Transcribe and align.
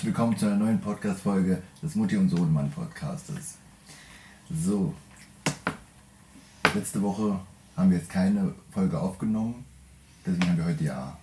herzlich 0.00 0.16
willkommen 0.16 0.38
zu 0.38 0.46
einer 0.46 0.56
neuen 0.56 0.80
Podcast-Folge 0.80 1.62
des 1.82 1.94
Mutti 1.94 2.16
und 2.16 2.30
Sohnemann 2.30 2.70
Podcastes. 2.70 3.58
So, 4.48 4.94
letzte 6.74 7.02
Woche 7.02 7.38
haben 7.76 7.90
wir 7.90 7.98
jetzt 7.98 8.08
keine 8.08 8.54
Folge 8.72 8.98
aufgenommen, 8.98 9.62
deswegen 10.24 10.48
haben 10.48 10.56
wir 10.56 10.64
heute 10.64 10.84
ja 10.84 11.18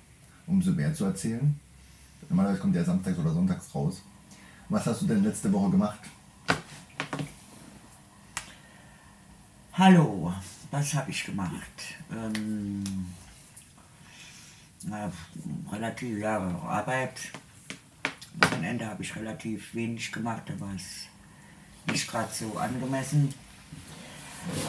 umso 0.46 0.74
mehr 0.74 0.94
zu 0.94 1.06
erzählen. 1.06 1.60
Normalerweise 2.30 2.60
kommt 2.60 2.76
der 2.76 2.86
samstags 2.86 3.18
oder 3.18 3.34
sonntags 3.34 3.74
raus. 3.74 4.04
Was 4.70 4.86
hast 4.86 5.02
du 5.02 5.08
denn 5.08 5.24
letzte 5.24 5.52
Woche 5.52 5.72
gemacht? 5.72 6.00
Hallo, 9.74 10.32
was 10.70 10.94
habe 10.94 11.10
ich 11.10 11.24
gemacht? 11.24 11.96
Ähm, 12.12 12.84
na, 14.84 15.12
relativ, 15.72 16.20
ja, 16.20 16.38
Arbeit. 16.38 17.32
Wochenende 18.40 18.86
habe 18.86 19.04
ich 19.04 19.16
relativ 19.16 19.74
wenig 19.74 20.12
gemacht, 20.12 20.44
da 20.46 20.60
war 20.60 20.74
es 20.76 21.08
nicht 21.92 22.08
gerade 22.08 22.32
so 22.34 22.58
angemessen. 22.58 23.34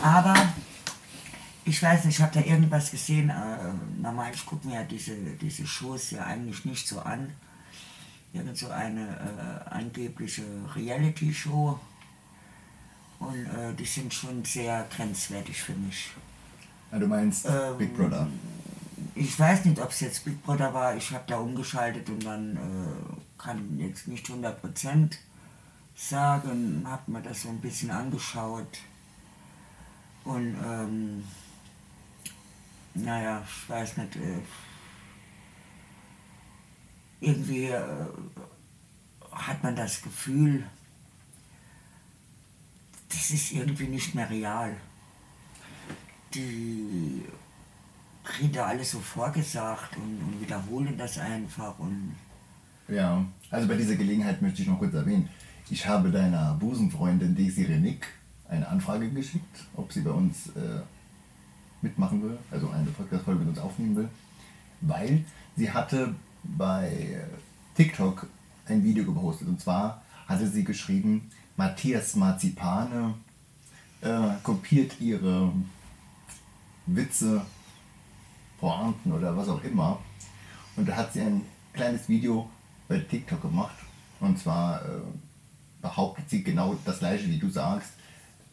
Aber 0.03 0.35
ich 1.65 1.83
weiß 1.83 2.05
nicht, 2.05 2.17
ich 2.17 2.23
habe 2.23 2.41
da 2.41 2.45
irgendwas 2.45 2.91
gesehen. 2.91 3.31
Äh, 3.31 4.01
normal, 4.01 4.31
ich 4.33 4.45
gucke 4.47 4.67
mir 4.67 4.77
ja 4.77 4.85
diese, 4.85 5.15
diese 5.41 5.67
Shows 5.67 6.11
ja 6.13 6.25
eigentlich 6.25 6.65
nicht 6.65 6.89
so 6.89 7.01
an. 7.01 7.31
Irgend 8.33 8.57
so 8.57 8.69
eine 8.71 9.07
äh, 9.07 9.71
angebliche 9.71 10.43
Reality-Show. 10.75 11.79
Und 13.21 13.47
äh, 13.47 13.75
die 13.75 13.85
sind 13.85 14.15
schon 14.15 14.45
sehr 14.45 14.87
grenzwertig 14.95 15.61
für 15.61 15.75
mich. 15.75 16.11
Ja, 16.93 16.99
du 16.99 17.07
meinst 17.07 17.47
Ähm, 17.47 17.77
Big 17.79 17.97
Brother. 17.97 18.29
Ich 19.15 19.39
weiß 19.39 19.65
nicht, 19.65 19.81
ob 19.81 19.91
es 19.91 20.01
jetzt 20.01 20.25
Big 20.25 20.43
Brother 20.43 20.73
war. 20.73 20.97
Ich 20.97 21.11
habe 21.11 21.25
da 21.27 21.39
umgeschaltet 21.39 22.09
und 22.09 22.25
dann 22.25 22.57
äh, 22.57 23.28
kann 23.39 23.79
jetzt 23.79 24.09
nicht 24.09 24.27
100% 24.27 25.17
sagen. 25.97 26.83
Habe 26.87 27.11
mir 27.11 27.23
das 27.23 27.43
so 27.43 27.49
ein 27.49 27.61
bisschen 27.61 27.91
angeschaut. 27.91 28.81
Und 30.25 30.57
ähm, 30.63 31.25
naja, 32.95 33.43
ich 33.47 33.69
weiß 33.69 33.97
nicht. 33.99 34.17
Äh, 34.17 34.41
irgendwie 37.21 37.67
äh, 37.67 38.07
hat 39.33 39.63
man 39.63 39.75
das 39.75 40.03
Gefühl, 40.03 40.65
das 43.09 43.31
ist 43.31 43.53
irgendwie 43.53 43.89
nicht 43.89 44.15
mehr 44.15 44.29
real. 44.29 44.77
Die 46.35 47.25
kriegen 48.23 48.53
da 48.53 48.67
alles 48.67 48.91
so 48.91 49.01
vorgesagt 49.01 49.97
und, 49.97 50.21
und 50.21 50.41
wiederholen 50.41 50.97
das 50.99 51.19
einfach 51.19 51.79
und 51.79 52.15
Ja, 52.89 53.23
also 53.51 53.69
bei 53.69 53.77
dieser 53.77 53.97
Gelegenheit 53.97 54.41
möchte 54.41 54.63
ich 54.63 54.69
noch 54.69 54.79
kurz 54.79 54.95
erwähnen, 54.95 55.29
ich 55.69 55.87
habe 55.87 56.11
deiner 56.11 56.55
Busenfreundin 56.55 57.37
Daisy 57.37 57.65
Renick 57.65 58.07
eine 58.49 58.67
Anfrage 58.67 59.11
geschickt, 59.11 59.67
ob 59.77 59.93
sie 59.93 60.01
bei 60.01 60.11
uns 60.11 60.47
äh, 60.57 60.81
mitmachen 61.83 62.23
will, 62.23 62.39
also 62.51 62.71
eine 62.71 62.87
Podcast-Folge 62.91 63.41
mit 63.41 63.49
uns 63.51 63.59
aufnehmen 63.59 63.97
will, 63.97 64.09
weil 64.81 65.25
sie 65.55 65.71
hatte 65.71 66.15
bei 66.43 67.21
TikTok 67.77 68.27
ein 68.67 68.83
Video 68.83 69.05
gepostet. 69.05 69.49
Und 69.49 69.61
zwar 69.61 70.03
hatte 70.27 70.49
sie 70.49 70.65
geschrieben, 70.65 71.31
Matthias 71.59 72.17
Marzipane 72.17 73.15
äh, 74.01 74.31
kopiert 74.43 74.99
ihre 74.99 75.53
Witze, 76.87 77.43
Pointen 78.59 79.13
oder 79.13 79.37
was 79.37 79.49
auch 79.49 79.63
immer. 79.63 79.99
Und 80.77 80.89
da 80.89 80.97
hat 80.97 81.13
sie 81.13 81.21
ein 81.21 81.43
kleines 81.75 82.09
Video 82.09 82.49
bei 82.89 82.99
TikTok 82.99 83.43
gemacht. 83.43 83.77
Und 84.21 84.39
zwar 84.39 84.83
äh, 84.83 84.89
behauptet 85.81 86.29
sie 86.29 86.43
genau 86.43 86.77
das 86.85 86.99
gleiche, 86.99 87.29
wie 87.29 87.39
du 87.39 87.51
sagst. 87.51 87.91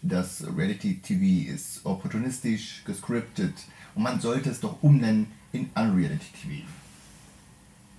Das 0.02 0.44
Reality 0.56 1.00
TV 1.00 1.52
ist 1.52 1.86
opportunistisch, 1.86 2.84
gescriptet 2.86 3.56
und 3.96 4.04
man 4.04 4.20
sollte 4.20 4.52
es 4.52 4.60
doch 4.60 4.84
umnennen 4.84 5.28
in 5.52 5.70
Unreality 5.74 6.26
TV. 6.42 6.68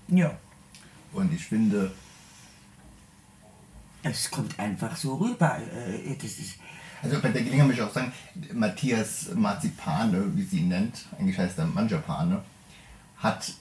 ja, 0.09 0.39
Und 1.13 1.33
ich 1.33 1.45
finde, 1.45 1.91
es 4.03 4.31
kommt 4.31 4.59
einfach 4.61 4.95
so 4.95 5.17
rüber. 5.17 5.59
Äh, 5.59 6.15
das 6.15 6.39
ist, 6.39 6.59
also 7.03 7.21
bei 7.21 7.31
der 7.31 7.43
Gelegenheit 7.43 7.67
möchte 7.67 7.83
ich 7.83 7.89
auch 7.89 7.95
sagen, 7.95 8.13
Matthias 8.53 9.35
Marzipane, 9.35 10.37
wie 10.37 10.43
sie 10.43 10.59
ihn 10.59 10.69
nennt, 10.69 11.07
eigentlich 11.19 11.39
heißt 11.39 11.59
er 11.59 11.67
Manjapane, 11.67 12.43
hat, 13.19 13.53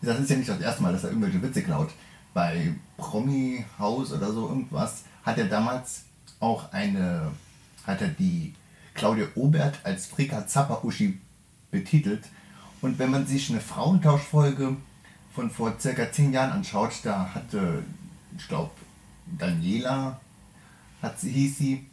das 0.00 0.20
ist 0.20 0.30
ja 0.30 0.36
nicht 0.36 0.48
das 0.48 0.60
erste 0.60 0.82
Mal, 0.82 0.92
dass 0.92 1.04
er 1.04 1.10
irgendwelche 1.10 1.42
Witze 1.42 1.62
klaut. 1.62 1.90
Bei 2.34 2.74
Promi 2.96 3.64
House 3.78 4.12
oder 4.12 4.32
so 4.32 4.48
irgendwas 4.48 5.04
hat 5.24 5.38
er 5.38 5.46
damals 5.46 6.02
auch 6.40 6.72
eine, 6.72 7.32
hat 7.86 8.00
er 8.00 8.08
die 8.08 8.54
Claudia 8.94 9.26
Obert 9.34 9.80
als 9.84 10.06
Frika 10.06 10.46
Zappa 10.46 10.80
Uschi 10.82 11.18
betitelt. 11.70 12.24
Und 12.80 12.98
wenn 12.98 13.10
man 13.10 13.26
sich 13.26 13.50
eine 13.50 13.60
Frauentauschfolge 13.60 14.76
von 15.34 15.50
vor 15.50 15.74
circa 15.80 16.10
zehn 16.12 16.32
Jahren 16.32 16.52
anschaut, 16.52 16.92
da 17.02 17.34
hatte, 17.34 17.82
ich 18.36 18.46
glaube, 18.48 18.70
Daniela, 19.26 20.20
hat 21.02 21.20
sie, 21.20 21.30
hieß 21.30 21.58
sie, 21.58 21.86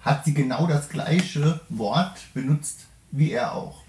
hat 0.00 0.24
sie 0.24 0.34
genau 0.34 0.66
das 0.66 0.88
gleiche 0.88 1.60
Wort 1.68 2.18
benutzt 2.34 2.86
wie 3.10 3.32
er 3.32 3.54
auch. 3.54 3.81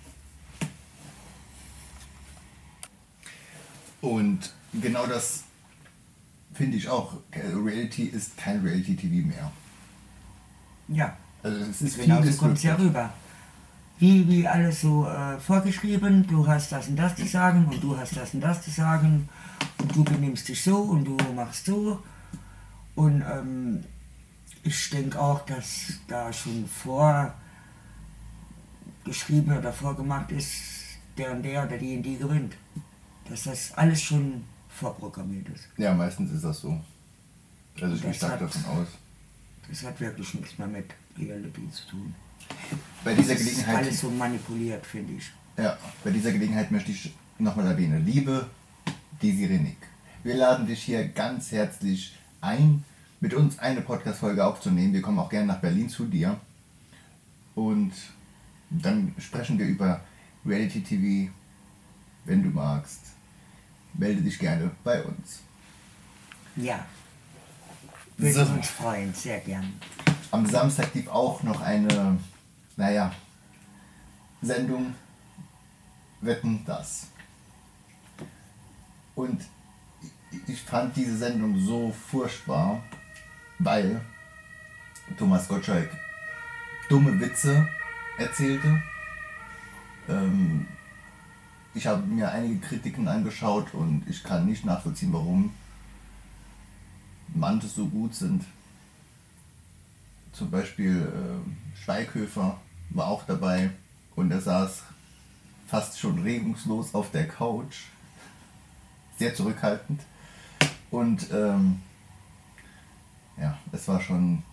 Und 4.03 4.53
genau 4.81 5.07
das 5.07 5.45
finde 6.53 6.75
ich 6.75 6.89
auch. 6.89 7.13
Reality 7.33 8.03
ist 8.03 8.35
kein 8.35 8.59
Reality 8.59 8.97
TV 8.97 9.25
mehr. 9.25 9.49
ja, 10.89 11.15
Also 11.41 11.59
es 11.59 11.81
ist 11.81 11.97
genau 11.97 12.21
so 12.21 12.33
kommt 12.33 12.57
es 12.57 12.63
ja 12.63 12.75
rüber. 12.75 13.13
Wie, 13.99 14.27
wie 14.27 14.45
alles 14.45 14.81
so 14.81 15.07
äh, 15.07 15.39
vorgeschrieben, 15.39 16.27
du 16.27 16.45
hast 16.45 16.73
das 16.73 16.89
und 16.89 16.97
das 16.97 17.15
zu 17.15 17.25
sagen 17.25 17.65
und 17.71 17.81
du 17.81 17.97
hast 17.97 18.17
das 18.17 18.33
und 18.33 18.41
das 18.41 18.61
zu 18.61 18.71
sagen 18.71 19.29
und 19.77 19.95
du 19.95 20.03
benimmst 20.03 20.49
dich 20.49 20.61
so 20.61 20.79
und 20.79 21.05
du 21.05 21.15
machst 21.33 21.67
so. 21.67 22.03
Und 22.95 23.21
ähm, 23.21 23.85
ich 24.63 24.89
denke 24.89 25.17
auch, 25.17 25.45
dass 25.45 25.93
da 26.09 26.33
schon 26.33 26.67
vorgeschrieben 26.67 27.37
oder 29.57 29.71
vorgemacht 29.71 30.29
ist, 30.33 30.51
der 31.17 31.31
und 31.31 31.43
der 31.43 31.65
oder 31.65 31.77
die 31.77 31.95
und 31.95 32.03
die 32.03 32.17
gewinnt. 32.17 32.55
Dass 33.29 33.43
das 33.43 33.73
alles 33.73 34.01
schon 34.01 34.43
vorprogrammiert 34.69 35.47
ist. 35.49 35.67
Ja, 35.77 35.93
meistens 35.93 36.31
ist 36.31 36.43
das 36.43 36.59
so. 36.59 36.79
Also 37.81 38.07
ich 38.07 38.17
stark 38.17 38.39
davon 38.39 38.65
aus. 38.65 38.87
Das 39.69 39.83
hat 39.83 39.99
wirklich 39.99 40.33
nichts 40.33 40.57
mehr 40.57 40.67
mit 40.67 40.85
Reality 41.17 41.69
zu 41.71 41.87
tun. 41.87 42.15
Bei 43.03 43.13
dieser 43.13 43.33
Das 43.33 43.41
ist 43.41 43.49
Gelegenheit. 43.51 43.77
alles 43.77 43.99
so 43.99 44.09
manipuliert, 44.09 44.85
finde 44.85 45.13
ich. 45.13 45.31
Ja, 45.57 45.77
bei 46.03 46.11
dieser 46.11 46.31
Gelegenheit 46.31 46.71
möchte 46.71 46.91
ich 46.91 47.13
nochmal 47.39 47.67
erwähnen, 47.67 48.05
liebe 48.05 48.47
Desiree 49.21 49.59
Nick, 49.59 49.77
wir 50.23 50.35
laden 50.35 50.67
dich 50.67 50.83
hier 50.83 51.07
ganz 51.07 51.51
herzlich 51.51 52.17
ein, 52.41 52.83
mit 53.21 53.33
uns 53.33 53.59
eine 53.59 53.81
Podcast-Folge 53.81 54.45
aufzunehmen. 54.45 54.93
Wir 54.93 55.01
kommen 55.01 55.19
auch 55.19 55.29
gerne 55.29 55.47
nach 55.47 55.59
Berlin 55.61 55.87
zu 55.89 56.05
dir. 56.05 56.39
Und 57.55 57.93
dann 58.69 59.13
sprechen 59.19 59.57
wir 59.59 59.65
über 59.67 60.01
Reality 60.45 60.81
TV, 60.81 61.31
wenn 62.25 62.43
du 62.43 62.49
magst. 62.49 63.01
Melde 63.93 64.21
dich 64.21 64.39
gerne 64.39 64.71
bei 64.83 65.03
uns. 65.03 65.41
Ja. 66.55 66.85
Würde 68.17 68.45
So. 68.45 68.53
uns 68.53 68.69
freuen, 68.69 69.13
sehr 69.13 69.39
gern. 69.39 69.73
Am 70.31 70.45
Samstag 70.45 70.93
lief 70.93 71.07
auch 71.07 71.43
noch 71.43 71.61
eine, 71.61 72.17
naja, 72.75 73.11
Sendung 74.41 74.93
Wetten 76.21 76.63
das. 76.65 77.07
Und 79.15 79.41
ich- 80.31 80.49
ich 80.49 80.61
fand 80.61 80.95
diese 80.95 81.17
Sendung 81.17 81.59
so 81.59 81.91
furchtbar, 81.91 82.81
weil 83.59 84.01
Thomas 85.17 85.47
Gottschalk 85.47 85.89
dumme 86.89 87.19
Witze 87.19 87.67
erzählte. 88.17 88.81
Ähm, 90.09 90.65
ich 91.75 91.87
habe 91.87 92.03
mir 92.03 92.31
einige 92.31 92.59
Kritiken 92.59 93.07
angeschaut 93.07 93.73
und 93.73 94.03
ich 94.07 94.23
kann 94.23 94.45
nicht 94.45 94.65
nachvollziehen, 94.65 95.11
warum 95.13 95.53
manche 97.33 97.67
so 97.67 97.87
gut 97.87 98.13
sind. 98.13 98.43
Zum 100.33 100.51
Beispiel 100.51 101.01
äh, 101.01 101.77
Schweighöfer 101.83 102.59
war 102.89 103.07
auch 103.07 103.23
dabei 103.25 103.71
und 104.15 104.31
er 104.31 104.41
saß 104.41 104.83
fast 105.67 105.99
schon 105.99 106.21
regungslos 106.21 106.93
auf 106.93 107.11
der 107.11 107.27
Couch, 107.27 107.85
sehr 109.17 109.33
zurückhaltend. 109.33 110.01
Und 110.91 111.31
ähm, 111.31 111.81
ja, 113.37 113.57
es 113.71 113.87
war 113.87 113.99
schon 113.99 114.43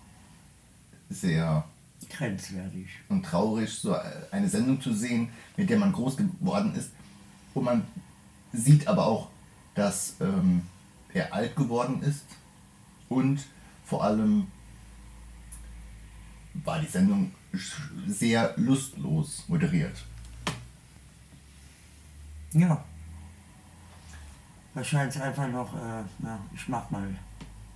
sehr 1.11 1.64
Grenzwertig. 2.08 2.88
und 3.11 3.25
traurig, 3.25 3.70
so 3.70 3.94
eine 4.31 4.49
Sendung 4.49 4.81
zu 4.81 4.94
sehen, 4.94 5.28
mit 5.56 5.69
der 5.69 5.78
man 5.78 5.93
groß 5.93 6.16
geworden 6.16 6.75
ist. 6.75 6.90
Und 7.55 7.64
man 7.64 7.87
sieht 8.52 8.87
aber 8.87 9.06
auch, 9.06 9.29
dass 9.75 10.17
ähm, 10.20 10.62
er 11.12 11.32
alt 11.32 11.56
geworden 11.56 12.02
ist 12.02 12.25
und 13.08 13.41
vor 13.85 14.05
allem 14.05 14.47
war 16.55 16.81
die 16.81 16.87
Sendung 16.87 17.32
sehr 18.06 18.55
lustlos 18.56 19.44
moderiert. 19.49 20.05
Ja. 22.52 22.85
Wahrscheinlich 24.75 25.20
einfach 25.20 25.49
noch, 25.49 25.75
äh, 25.75 26.02
ja, 26.25 26.38
ich 26.55 26.69
mach 26.69 26.91
mal. 26.91 27.08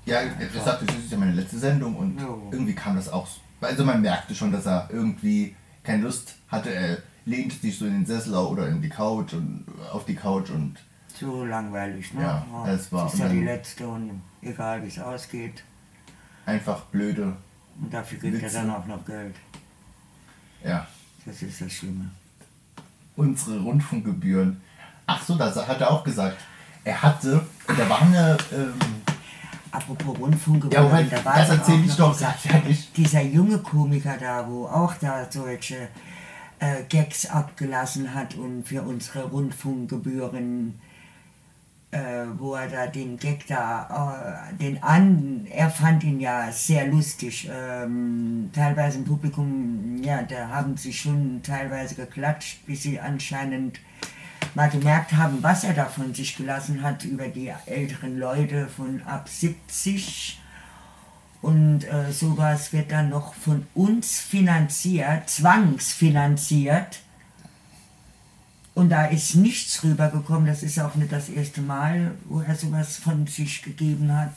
Ja, 0.06 0.20
er 0.20 0.62
sagte, 0.62 0.86
das 0.86 0.96
ist 0.96 1.10
ja 1.12 1.18
meine 1.18 1.32
letzte 1.32 1.58
Sendung 1.58 1.96
und 1.96 2.20
Jo. 2.20 2.48
irgendwie 2.52 2.74
kam 2.74 2.94
das 2.96 3.08
auch. 3.08 3.26
Also 3.60 3.84
man 3.84 4.02
merkte 4.02 4.34
schon, 4.34 4.52
dass 4.52 4.66
er 4.66 4.88
irgendwie 4.92 5.56
keine 5.82 6.02
Lust 6.02 6.36
hatte. 6.48 6.70
Er 6.70 6.98
lehnte 7.26 7.56
sich 7.56 7.78
so 7.78 7.86
in 7.86 7.92
den 7.92 8.06
Sessel 8.06 8.34
oder 8.34 8.68
in 8.68 8.80
die 8.82 8.88
Couch 8.88 9.32
und 9.32 9.64
auf 9.92 10.04
die 10.04 10.14
Couch 10.14 10.50
und 10.50 10.76
So 11.18 11.44
langweilig, 11.44 12.12
ne? 12.14 12.22
Ja, 12.22 12.44
es 12.68 12.90
war- 12.92 13.04
Das 13.04 13.14
ist 13.14 13.20
ja 13.20 13.28
die 13.28 13.42
letzte 13.44 13.86
und 13.88 14.20
egal 14.42 14.82
wie 14.82 14.88
es 14.88 14.98
ausgeht. 14.98 15.62
einfach 16.46 16.80
blöde. 16.86 17.36
Und 17.80 17.92
dafür 17.92 18.18
kriegt 18.18 18.34
er 18.36 18.42
Witze. 18.42 18.56
dann 18.56 18.70
auch 18.70 18.86
noch 18.86 19.04
Geld. 19.04 19.34
Ja, 20.62 20.86
Das 21.24 21.40
ist 21.42 21.60
das 21.60 21.72
Schlimme. 21.72 22.10
unsere 23.16 23.60
Rundfunkgebühren. 23.60 24.60
Ach 25.06 25.22
so, 25.22 25.36
das 25.36 25.56
hat 25.56 25.80
er 25.80 25.90
auch 25.90 26.02
gesagt. 26.04 26.36
Er 26.84 27.00
hatte, 27.02 27.46
da 27.66 27.88
war 27.88 28.02
eine, 28.02 28.36
ähm, 28.52 28.74
Apropos 29.70 30.16
Rundfunk, 30.20 30.72
Ja, 30.72 30.82
Moment, 30.82 31.10
da 31.12 31.24
war 31.24 31.34
das 31.36 31.48
doch 31.48 31.56
erzähl 31.58 31.74
auch 31.74 31.84
ich 31.84 31.96
doch 31.96 32.16
dieser, 32.16 32.74
dieser 32.96 33.22
junge 33.22 33.58
Komiker 33.58 34.16
da, 34.20 34.46
wo 34.48 34.66
auch 34.66 34.94
da 35.00 35.26
solche 35.28 35.88
äh, 36.58 36.82
Gags 36.88 37.26
abgelassen 37.26 38.14
hat 38.14 38.34
und 38.34 38.64
für 38.64 38.82
unsere 38.82 39.24
Rundfunkgebühren, 39.24 40.78
äh, 41.90 42.26
wo 42.38 42.54
er 42.54 42.68
da 42.68 42.86
den 42.86 43.18
Gag 43.18 43.46
da, 43.46 44.50
äh, 44.50 44.56
den 44.56 44.82
an, 44.82 45.46
er 45.50 45.70
fand 45.70 46.04
ihn 46.04 46.20
ja 46.20 46.50
sehr 46.50 46.86
lustig. 46.88 47.48
Ähm, 47.52 48.50
teilweise 48.52 48.98
im 48.98 49.04
Publikum, 49.04 50.02
ja, 50.02 50.22
da 50.22 50.48
haben 50.48 50.76
sie 50.76 50.92
schon 50.92 51.42
teilweise 51.42 51.94
geklatscht, 51.94 52.66
bis 52.66 52.82
sie 52.82 52.98
anscheinend 52.98 53.80
mal 54.54 54.70
gemerkt 54.70 55.12
haben, 55.12 55.42
was 55.42 55.64
er 55.64 55.74
da 55.74 55.86
von 55.86 56.14
sich 56.14 56.36
gelassen 56.36 56.82
hat 56.82 57.04
über 57.04 57.28
die 57.28 57.52
älteren 57.66 58.18
Leute 58.18 58.68
von 58.68 59.02
ab 59.02 59.28
70. 59.28 60.40
Und 61.44 61.84
äh, 61.84 62.10
sowas 62.10 62.72
wird 62.72 62.90
dann 62.90 63.10
noch 63.10 63.34
von 63.34 63.66
uns 63.74 64.18
finanziert, 64.18 65.28
zwangsfinanziert. 65.28 67.00
Und 68.72 68.88
da 68.88 69.04
ist 69.04 69.34
nichts 69.34 69.84
rübergekommen. 69.84 70.46
Das 70.46 70.62
ist 70.62 70.80
auch 70.80 70.94
nicht 70.94 71.12
das 71.12 71.28
erste 71.28 71.60
Mal, 71.60 72.12
wo 72.24 72.40
er 72.40 72.54
sowas 72.54 72.96
von 72.96 73.26
sich 73.26 73.60
gegeben 73.60 74.10
hat. 74.10 74.32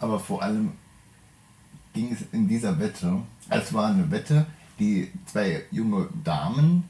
aber 0.00 0.18
vor 0.18 0.42
allem 0.42 0.72
ging 1.94 2.12
es 2.12 2.18
in 2.32 2.48
dieser 2.48 2.78
Wette, 2.80 3.22
es 3.48 3.72
war 3.72 3.86
eine 3.86 4.10
Wette, 4.10 4.46
die 4.80 5.12
zwei 5.26 5.62
junge 5.70 6.08
Damen 6.24 6.84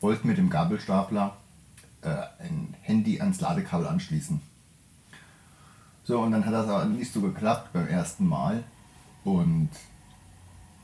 wollten 0.00 0.28
mit 0.28 0.38
dem 0.38 0.50
Gabelstapler 0.50 1.36
äh, 2.00 2.08
ein 2.40 2.74
Handy 2.80 3.20
ans 3.20 3.40
Ladekabel 3.40 3.86
anschließen. 3.86 4.40
So, 6.04 6.20
und 6.20 6.32
dann 6.32 6.44
hat 6.44 6.52
das 6.52 6.68
aber 6.68 6.84
nicht 6.86 7.12
so 7.12 7.20
geklappt 7.20 7.72
beim 7.72 7.86
ersten 7.86 8.26
Mal. 8.26 8.64
Und 9.24 9.70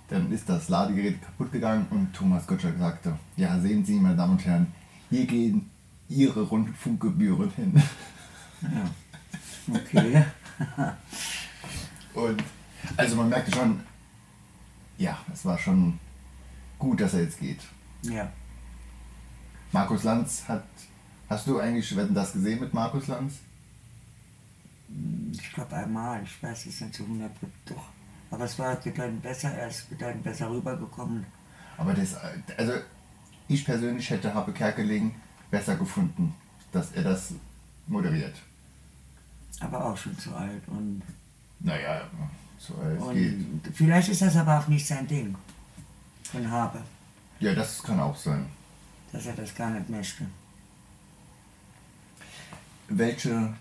dann 0.08 0.32
ist 0.32 0.48
das 0.48 0.68
Ladegerät 0.68 1.20
kaputt 1.22 1.52
gegangen 1.52 1.86
und 1.90 2.14
Thomas 2.14 2.46
Gottschalk 2.46 2.78
sagte, 2.78 3.18
ja, 3.36 3.58
sehen 3.60 3.84
Sie, 3.84 3.98
meine 3.98 4.16
Damen 4.16 4.32
und 4.32 4.44
Herren, 4.44 4.72
hier 5.10 5.26
gehen 5.26 5.70
Ihre 6.08 6.42
Rundfunkgebühren 6.42 7.50
hin. 7.50 7.82
Okay. 9.70 10.24
Und 12.14 12.42
also 12.96 13.16
man 13.16 13.28
merkte 13.28 13.52
schon, 13.52 13.80
ja, 14.96 15.18
es 15.32 15.44
war 15.44 15.58
schon 15.58 15.98
gut, 16.78 17.00
dass 17.00 17.14
er 17.14 17.22
jetzt 17.22 17.38
geht. 17.38 17.60
ja. 18.02 18.32
Markus 19.70 20.02
Lanz 20.02 20.44
hat. 20.48 20.64
Hast 21.28 21.46
du 21.46 21.58
eigentlich 21.58 21.94
Wetten 21.94 22.14
das 22.14 22.32
gesehen 22.32 22.60
mit 22.60 22.72
Markus 22.72 23.06
Lanz? 23.06 23.34
Ich 25.32 25.52
glaube 25.52 25.76
einmal, 25.76 26.22
ich 26.22 26.42
weiß 26.42 26.66
es 26.66 26.80
nicht 26.80 26.94
zu 26.94 27.02
100 27.04 27.30
doch. 27.66 27.84
Aber 28.30 28.44
es 28.44 28.58
war 28.58 28.74
bedeutend 28.76 29.22
besser, 29.22 29.50
er 29.50 29.68
ist 29.68 29.88
bedeutend 29.88 30.22
besser 30.22 30.50
rübergekommen. 30.50 31.24
Aber 31.76 31.94
das, 31.94 32.14
also 32.56 32.72
ich 33.48 33.64
persönlich 33.64 34.08
hätte 34.10 34.34
Happe 34.34 34.52
Kerkeling 34.52 35.14
besser 35.50 35.76
gefunden, 35.76 36.34
dass 36.72 36.92
er 36.92 37.04
das 37.04 37.32
moderiert. 37.86 38.34
Aber 39.60 39.84
auch 39.86 39.96
schon 39.96 40.16
zu 40.18 40.34
alt. 40.34 40.62
Und, 40.68 41.02
Naja, 41.60 42.02
es 42.58 42.66
geht. 43.14 43.32
und 43.34 43.62
vielleicht 43.74 44.08
ist 44.10 44.22
das 44.22 44.36
aber 44.36 44.58
auch 44.58 44.68
nicht 44.68 44.86
sein 44.86 45.06
Ding 45.06 45.34
von 46.24 46.50
Habe, 46.50 46.80
Ja, 47.40 47.54
das 47.54 47.82
kann 47.82 47.98
auch 48.00 48.16
sein. 48.16 48.46
dass 49.12 49.24
er 49.26 49.34
das 49.34 49.54
gar 49.54 49.70
nicht 49.70 49.88
möchte. 49.88 50.26
Welche 52.88 53.54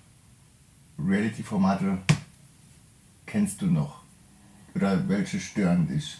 Reality-Formate 0.99 1.99
kennst 3.25 3.61
du 3.61 3.67
noch? 3.67 4.03
Oder 4.75 5.07
welche 5.07 5.39
stören 5.39 5.88
dich? 5.88 6.19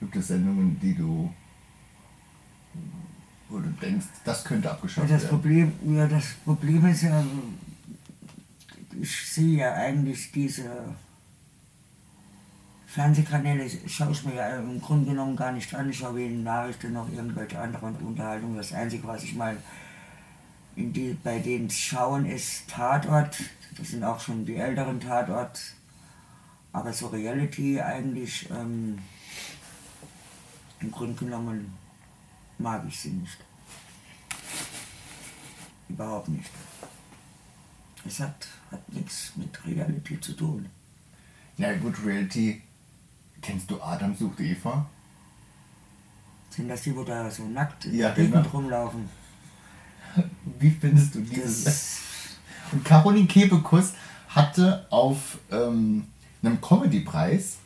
Gibt 0.00 0.16
es 0.16 0.28
Sendungen, 0.28 0.78
die 0.80 0.94
du, 0.94 1.32
wo 3.48 3.58
du 3.58 3.68
denkst, 3.70 4.06
das 4.24 4.44
könnte 4.44 4.70
abgeschafft 4.70 5.10
das, 5.10 5.22
werden? 5.22 5.30
Problem, 5.30 5.72
ja, 5.94 6.06
das 6.06 6.24
Problem 6.44 6.86
ist 6.86 7.02
ja, 7.02 7.22
ich 8.98 9.28
sehe 9.28 9.58
ja 9.58 9.74
eigentlich 9.74 10.32
diese 10.32 10.94
Fernsehkanäle, 12.86 13.70
schaue 13.86 14.12
ich 14.12 14.24
mir 14.24 14.34
ja 14.34 14.58
im 14.58 14.80
Grunde 14.80 15.10
genommen 15.10 15.36
gar 15.36 15.52
nicht 15.52 15.72
an. 15.74 15.88
Ich 15.90 15.98
schaue 15.98 16.16
weder 16.16 16.34
Nachrichten 16.34 16.92
noch 16.92 17.08
irgendwelche 17.08 17.58
anderen 17.58 17.94
Unterhaltungen. 17.96 18.56
Das 18.56 18.72
Einzige, 18.72 19.06
was 19.06 19.22
ich 19.22 19.34
mal 19.34 19.56
die, 20.86 21.16
bei 21.22 21.38
denen 21.38 21.70
schauen, 21.70 22.26
ist 22.26 22.68
Tatort. 22.68 23.36
Das 23.76 23.88
sind 23.88 24.04
auch 24.04 24.20
schon 24.20 24.44
die 24.44 24.56
älteren 24.56 25.00
Tatort. 25.00 25.60
Aber 26.72 26.92
so 26.92 27.08
Reality 27.08 27.80
eigentlich, 27.80 28.48
ähm, 28.50 28.98
im 30.80 30.90
Grunde 30.90 31.14
genommen 31.24 31.72
mag 32.58 32.84
ich 32.88 32.98
sie 32.98 33.10
nicht. 33.10 33.38
Überhaupt 35.88 36.28
nicht. 36.28 36.50
Es 38.06 38.20
hat, 38.20 38.46
hat 38.70 38.88
nichts 38.92 39.32
mit 39.36 39.66
Reality 39.66 40.20
zu 40.20 40.32
tun. 40.34 40.68
Na 41.56 41.72
gut, 41.76 41.96
Reality. 42.04 42.62
Kennst 43.42 43.70
du 43.70 43.80
Adam 43.82 44.14
sucht 44.14 44.40
Eva? 44.40 44.86
Sind 46.50 46.68
das 46.68 46.82
die, 46.82 46.94
wo 46.94 47.04
da 47.04 47.30
so 47.30 47.44
nackt 47.44 47.86
in 47.86 47.96
Ja, 47.96 48.10
der 48.10 48.24
Gegend 48.26 48.44
genau. 48.44 48.56
rumlaufen? 48.56 49.08
Wie 50.60 50.70
findest 50.70 51.14
du 51.14 51.20
dieses? 51.22 51.98
Und 52.70 52.84
Caroline 52.84 53.26
Kebekus 53.26 53.94
hatte 54.28 54.86
auf 54.90 55.38
ähm, 55.50 56.04
einem 56.42 56.60
Comedy-Preis 56.60 57.56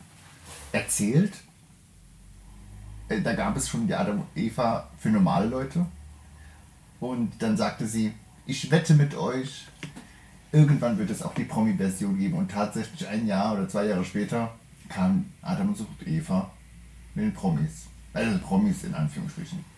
erzählt, 0.71 1.33
äh, 3.09 3.21
da 3.21 3.33
gab 3.33 3.55
es 3.57 3.69
schon 3.69 3.85
die 3.85 3.93
Adam 3.93 4.21
und 4.21 4.27
Eva 4.35 4.89
für 4.97 5.09
normale 5.09 5.47
Leute. 5.47 5.85
Und 7.01 7.33
dann 7.39 7.57
sagte 7.57 7.85
sie, 7.85 8.13
ich 8.45 8.71
wette 8.71 8.93
mit 8.93 9.13
euch, 9.13 9.67
irgendwann 10.53 10.97
wird 10.97 11.09
es 11.09 11.21
auch 11.21 11.33
die 11.33 11.43
Promi-Version 11.43 12.17
geben. 12.17 12.35
Und 12.35 12.49
tatsächlich 12.49 13.07
ein 13.07 13.27
Jahr 13.27 13.53
oder 13.53 13.67
zwei 13.67 13.85
Jahre 13.85 14.05
später 14.05 14.55
kam 14.87 15.25
Adam 15.41 15.75
sucht 15.75 16.07
Eva 16.07 16.49
mit 17.13 17.25
den 17.25 17.33
Promis. 17.33 17.87
Also 18.13 18.39
Promis 18.39 18.85
in 18.85 18.93
Anführungsstrichen. 18.93 19.74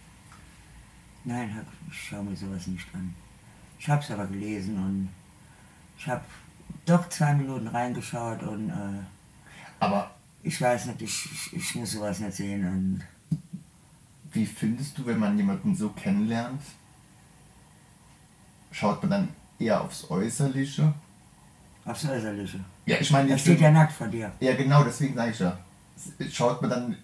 Nein, 1.28 1.66
ich 1.92 1.98
schaue 2.10 2.24
mir 2.24 2.36
sowas 2.36 2.68
nicht 2.68 2.88
an. 2.94 3.14
Ich 3.80 3.88
habe 3.90 4.02
es 4.02 4.10
aber 4.12 4.26
gelesen 4.28 4.76
und 4.78 5.10
ich 5.98 6.08
habe 6.08 6.24
doch 6.86 7.08
zwei 7.10 7.34
Minuten 7.34 7.68
reingeschaut 7.68 8.42
und 8.44 8.70
äh, 8.70 9.04
Aber 9.80 10.12
ich 10.44 10.60
weiß 10.60 10.88
nicht, 10.88 11.02
ich, 11.02 11.26
ich, 11.32 11.54
ich 11.54 11.76
muss 11.76 11.92
sowas 11.92 12.20
nicht 12.20 12.34
sehen. 12.36 12.66
Und 12.66 13.04
Wie 14.32 14.46
findest 14.46 14.98
du, 14.98 15.06
wenn 15.06 15.20
man 15.20 15.38
jemanden 15.38 15.76
so 15.76 15.90
kennenlernt? 15.90 16.62
Schaut 18.72 19.02
man 19.04 19.10
dann 19.10 19.28
eher 19.60 19.82
aufs 19.82 20.10
Äußerliche? 20.10 20.94
aufs 21.86 22.06
Äußerliche. 22.06 22.60
Ja, 22.86 22.98
ich 23.00 23.10
meine, 23.12 23.30
Er 23.32 23.38
steht 23.38 23.62
ja 23.62 23.72
nackt 23.72 23.94
vor 23.94 24.08
dir. 24.08 24.32
ja 24.42 24.56
genau, 24.56 24.84
deswegen 24.84 25.16
sage 25.16 25.32
ich 25.32 25.40
ja. 25.40 25.58
Schaut 26.32 26.62
man 26.62 26.70
dann 26.70 26.96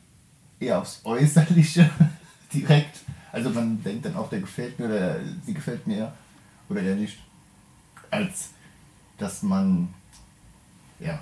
eher 0.60 0.80
aufs 0.80 1.00
Äußerliche 1.06 1.90
direkt? 2.54 3.00
Also 3.34 3.50
man 3.50 3.84
denkt 3.84 4.06
dann 4.06 4.16
auch, 4.16 4.30
der 4.30 4.40
gefällt 4.40 4.80
mir 4.80 4.86
oder 4.86 5.20
sie 5.46 5.54
gefällt 5.54 5.86
mir 5.86 6.14
oder 6.70 6.82
er 6.82 6.96
nicht. 6.96 7.18
Als 8.10 8.52
dass 9.18 9.44
man, 9.44 9.94
ja, 11.00 11.20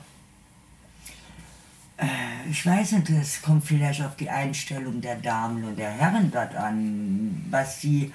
Ich 2.50 2.66
weiß 2.66 2.94
nicht, 2.94 3.10
es 3.12 3.42
kommt 3.42 3.64
vielleicht 3.64 4.02
auf 4.02 4.16
die 4.16 4.30
Einstellung 4.30 5.02
der 5.02 5.16
Damen 5.16 5.64
und 5.64 5.78
der 5.78 5.92
Herren 5.92 6.32
dort 6.32 6.56
an, 6.56 7.46
was 7.50 7.80
sie 7.80 8.12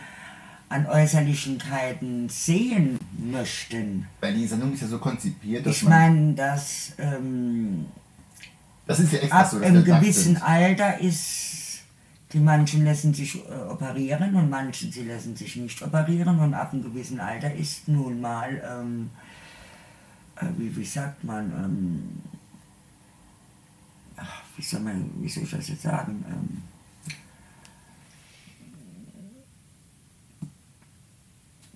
an 0.68 0.86
Äußerlichkeiten 0.86 2.28
sehen 2.28 2.98
möchten. 3.16 4.06
Weil 4.20 4.34
die 4.34 4.46
Sendung 4.46 4.72
ist 4.72 4.82
ja 4.82 4.88
so 4.88 4.98
konzipiert, 4.98 5.64
dass 5.64 5.76
Ich 5.76 5.82
meine, 5.84 6.34
dass 6.34 6.92
ähm, 6.98 7.86
das 8.86 9.00
ist 9.00 9.12
ja 9.12 9.20
extra 9.20 9.40
ab 9.40 9.48
so, 9.50 9.58
dass 9.58 9.68
einem 9.68 9.84
gewissen. 9.84 10.36
Alter 10.38 10.98
ist, 10.98 11.65
die 12.36 12.42
manchen 12.42 12.84
lassen 12.84 13.14
sich 13.14 13.36
äh, 13.48 13.54
operieren 13.70 14.34
und 14.34 14.50
manchen 14.50 14.92
sie 14.92 15.04
lassen 15.04 15.34
sich 15.34 15.56
nicht 15.56 15.80
operieren 15.80 16.38
und 16.38 16.52
ab 16.52 16.70
einem 16.74 16.82
gewissen 16.82 17.18
Alter 17.18 17.54
ist 17.54 17.88
nun 17.88 18.20
mal, 18.20 18.62
ähm, 18.70 19.08
äh, 20.36 20.44
wie, 20.58 20.76
wie 20.76 20.84
sagt 20.84 21.24
man, 21.24 21.50
ähm, 21.50 22.22
ach, 24.16 24.42
wie, 24.54 24.62
soll 24.62 24.80
man, 24.80 25.10
wie 25.22 25.30
soll 25.30 25.44
ich 25.44 25.50
das 25.50 25.66
jetzt 25.68 25.80
sagen? 25.80 26.26
Ähm, 26.28 26.62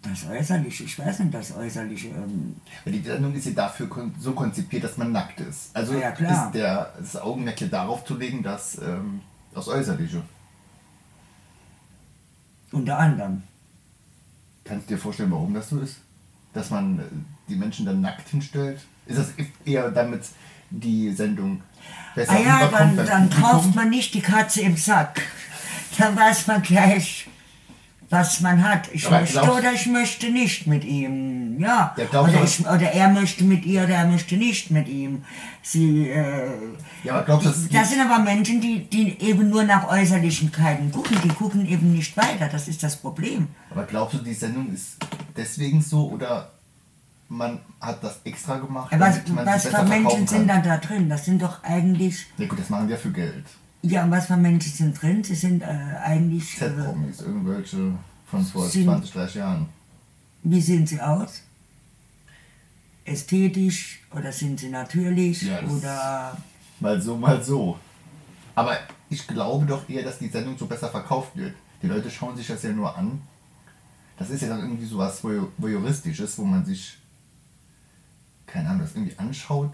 das 0.03 0.27
Äußerliche, 0.29 0.85
ich 0.85 0.99
weiß 0.99 1.21
nicht, 1.21 1.33
das 1.33 1.57
Äußerliche, 1.57 2.09
ähm, 2.09 2.57
die 2.85 3.01
Sendung 3.01 3.33
ist 3.35 3.47
ja 3.47 3.53
dafür 3.53 3.89
kon 3.89 4.15
so 4.19 4.33
konzipiert, 4.33 4.85
dass 4.85 4.99
man 4.99 5.11
nackt 5.11 5.41
ist. 5.41 5.75
Also 5.75 5.95
Ja, 5.95 6.11
klar. 6.11 6.49
ist 6.49 6.55
der, 6.55 6.93
das 6.99 7.17
Augenmerk 7.17 7.57
darauf 7.71 8.05
zu 8.05 8.15
legen, 8.19 8.43
dass 8.43 8.77
ähm, 8.77 9.23
das 9.55 9.69
Äußerliche. 9.69 10.21
Unter 12.73 12.99
anderem. 12.99 13.43
Kannst 14.65 14.89
du 14.89 14.95
dir 14.95 15.01
vorstellen, 15.01 15.31
warum 15.31 15.55
das 15.55 15.69
so 15.69 15.81
ist? 15.81 15.97
Dass 16.53 16.71
man 16.71 16.99
äh, 16.99 17.03
die 17.49 17.57
Menschen 17.57 17.87
dann 17.87 18.01
nackt 18.01 18.29
hinstellt? 18.29 18.81
Ist 19.07 19.19
das 19.19 19.33
eher 19.65 19.91
damit 19.91 20.23
die 20.71 21.13
Sendung 21.13 21.63
besser 22.15 22.33
Ah 22.33 22.41
ja, 22.41 22.69
dann, 22.69 22.97
dann 22.97 23.31
kauft 23.31 23.75
man 23.75 23.91
nicht 23.91 24.15
die 24.15 24.21
Katze 24.21 24.63
im 24.63 24.77
Sack. 24.77 25.23
Dann 25.99 26.17
weiß 26.17 26.47
man 26.47 26.63
gleich, 26.63 27.29
was 28.11 28.41
man 28.41 28.63
hat. 28.63 28.89
Ich 28.93 29.07
Aber 29.07 29.21
möchte 29.21 29.35
glaubst- 29.35 29.59
oder 29.59 29.73
ich 29.73 29.87
möchte 29.87 30.31
nicht 30.31 30.67
mit 30.67 30.85
ihm. 30.85 31.61
Ja. 31.61 31.95
Ja, 31.97 32.21
oder, 32.21 32.43
ich, 32.45 32.61
oder 32.61 32.93
er 32.93 33.09
möchte 33.09 33.45
mit 33.45 33.65
ihr 33.65 33.85
oder 33.85 33.95
er 33.95 34.07
möchte 34.07 34.37
nicht 34.37 34.71
mit 34.73 34.89
ihm. 34.89 35.25
Sie, 35.63 36.09
äh, 36.11 36.51
Ja, 37.05 37.23
glaubst 37.23 37.47
das 37.47 37.69
das 37.69 37.91
sind 37.91 38.01
aber 38.01 38.19
Menschen, 38.23 38.61
die, 38.61 38.85
die 38.85 39.21
eben 39.23 39.49
nur 39.49 39.63
nach 39.63 39.89
Äußerlichkeiten 39.89 40.91
gucken. 40.91 41.19
Die 41.23 41.29
gucken 41.29 41.65
eben 41.67 41.93
nicht 41.93 42.17
weiter. 42.17 42.49
Das 42.49 42.67
ist 42.67 42.83
das 42.83 42.97
Problem. 42.97 43.47
Aber 43.71 43.85
glaubst 43.85 44.15
du, 44.19 44.19
die 44.25 44.35
Sendung 44.35 44.73
ist 44.75 44.97
deswegen 45.37 45.81
so 45.81 46.09
oder 46.11 46.51
man 47.29 47.61
hat 47.81 48.03
das 48.03 48.21
extra 48.25 48.57
gemacht, 48.57 48.93
Was, 48.99 49.23
damit 49.23 49.29
man 49.29 49.47
was 49.47 49.67
für 49.67 49.85
Menschen 49.85 50.27
sind 50.27 50.49
dann 50.49 50.65
da 50.65 50.79
drin? 50.79 51.09
Das 51.09 51.25
sind 51.25 51.41
doch 51.41 51.63
eigentlich. 51.63 52.27
Ja 52.39 52.47
gut, 52.49 52.59
das 52.59 52.69
machen 52.71 52.89
wir 52.89 52.99
für 52.99 53.13
Geld. 53.13 53.45
Ja, 53.83 54.05
und 54.05 54.11
was 54.11 54.27
für 54.27 54.37
Menschen 54.37 54.73
sind 54.73 55.01
drin? 55.01 55.25
Sie 55.25 55.35
sind 55.35 55.63
äh, 55.63 55.67
eigentlich. 55.67 56.57
Äh, 56.57 56.67
Z-Promis, 56.69 57.21
irgendwelche 57.23 57.93
von 58.27 58.45
vor 58.45 58.69
Sind- 58.69 58.85
20, 58.85 59.13
30 59.13 59.35
Jahren. 59.37 59.67
Wie 60.43 60.61
sehen 60.61 60.87
sie 60.87 61.01
aus? 61.01 61.43
Ästhetisch 63.05 64.01
oder 64.15 64.33
sind 64.33 64.61
sie 64.61 64.69
natürlich 64.69 65.43
Ja, 65.43 65.61
oder 65.63 66.37
Mal 66.79 67.01
so, 67.01 67.17
mal 67.17 67.43
so. 67.43 67.79
Aber 68.55 68.77
ich 69.11 69.27
glaube 69.27 69.67
doch 69.67 69.89
eher, 69.89 70.03
dass 70.03 70.19
die 70.19 70.29
Sendung 70.29 70.57
so 70.57 70.67
besser 70.67 70.89
verkauft 70.89 71.37
wird. 71.37 71.55
Die 71.83 71.87
Leute 71.89 72.11
schauen 72.11 72.37
sich 72.37 72.47
das 72.47 72.63
ja 72.63 72.71
nur 72.73 72.97
an. 72.97 73.21
Das 74.19 74.31
ist 74.31 74.43
ja 74.43 74.49
dann 74.49 74.61
irgendwie 74.61 74.87
so 74.87 74.99
was 74.99 75.23
Voyeur- 75.23 75.49
Voyeuristisches, 75.59 76.39
wo 76.39 76.45
man 76.45 76.65
sich, 76.65 76.97
keine 78.47 78.69
Ahnung, 78.69 78.83
das 78.83 78.95
irgendwie 78.95 79.19
anschaut. 79.19 79.73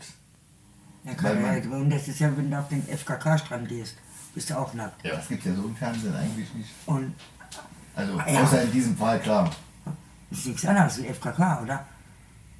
Ja, 1.06 1.12
Weil 1.22 1.60
kann, 1.62 1.72
und 1.72 1.90
das 1.90 2.08
ist 2.08 2.18
ja, 2.20 2.36
wenn 2.36 2.50
du 2.50 2.58
auf 2.58 2.68
den 2.68 2.82
FKK-Strand 2.86 3.68
gehst, 3.68 3.94
bist 4.34 4.50
du 4.50 4.58
auch 4.58 4.74
nackt. 4.74 5.04
Ja, 5.04 5.16
das 5.16 5.28
gibt 5.28 5.40
es 5.46 5.50
ja 5.50 5.54
so 5.56 5.68
im 5.68 5.76
Fernsehen 5.76 6.14
eigentlich 6.14 6.52
nicht. 6.54 6.70
Und 6.86 7.14
Also, 7.94 8.18
Ja. 8.18 8.42
außer 8.42 8.62
in 8.62 8.72
diesem 8.72 8.96
Fall, 8.96 9.18
klar. 9.20 9.50
das 10.30 10.38
ist 10.40 10.46
nichts 10.46 10.66
anderes 10.66 11.02
wie 11.02 11.06
FKK, 11.06 11.62
oder? 11.62 11.86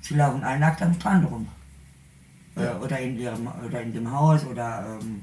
Sie 0.00 0.14
laufen 0.14 0.42
alle 0.42 0.58
nackt 0.60 0.80
am 0.80 0.94
Strand 0.94 1.30
rum. 1.30 1.46
Ja. 2.54 2.78
Oder 2.78 2.98
in 3.00 3.18
ihrem 3.18 3.46
oder 3.66 3.82
in 3.82 3.92
dem 3.92 4.10
Haus 4.10 4.44
oder 4.46 4.96
ähm, 5.02 5.22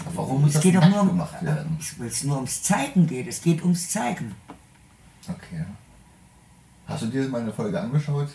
Aber 0.00 0.16
warum 0.16 0.40
muss 0.42 0.48
es 0.50 0.54
das 0.56 0.62
geht 0.64 0.74
nackt 0.74 0.90
nur 0.90 1.00
um, 1.00 1.08
gemacht 1.08 1.42
werden? 1.42 1.78
weil 1.96 2.08
es 2.08 2.24
nur 2.24 2.36
ums 2.36 2.62
Zeigen 2.62 3.06
geht. 3.06 3.26
Es 3.28 3.40
geht 3.40 3.62
ums 3.62 3.88
Zeigen. 3.90 4.34
Okay. 5.26 5.64
Hast 6.86 7.02
du 7.02 7.06
dir 7.06 7.26
mal 7.28 7.40
eine 7.40 7.52
Folge 7.52 7.80
angeschaut? 7.80 8.28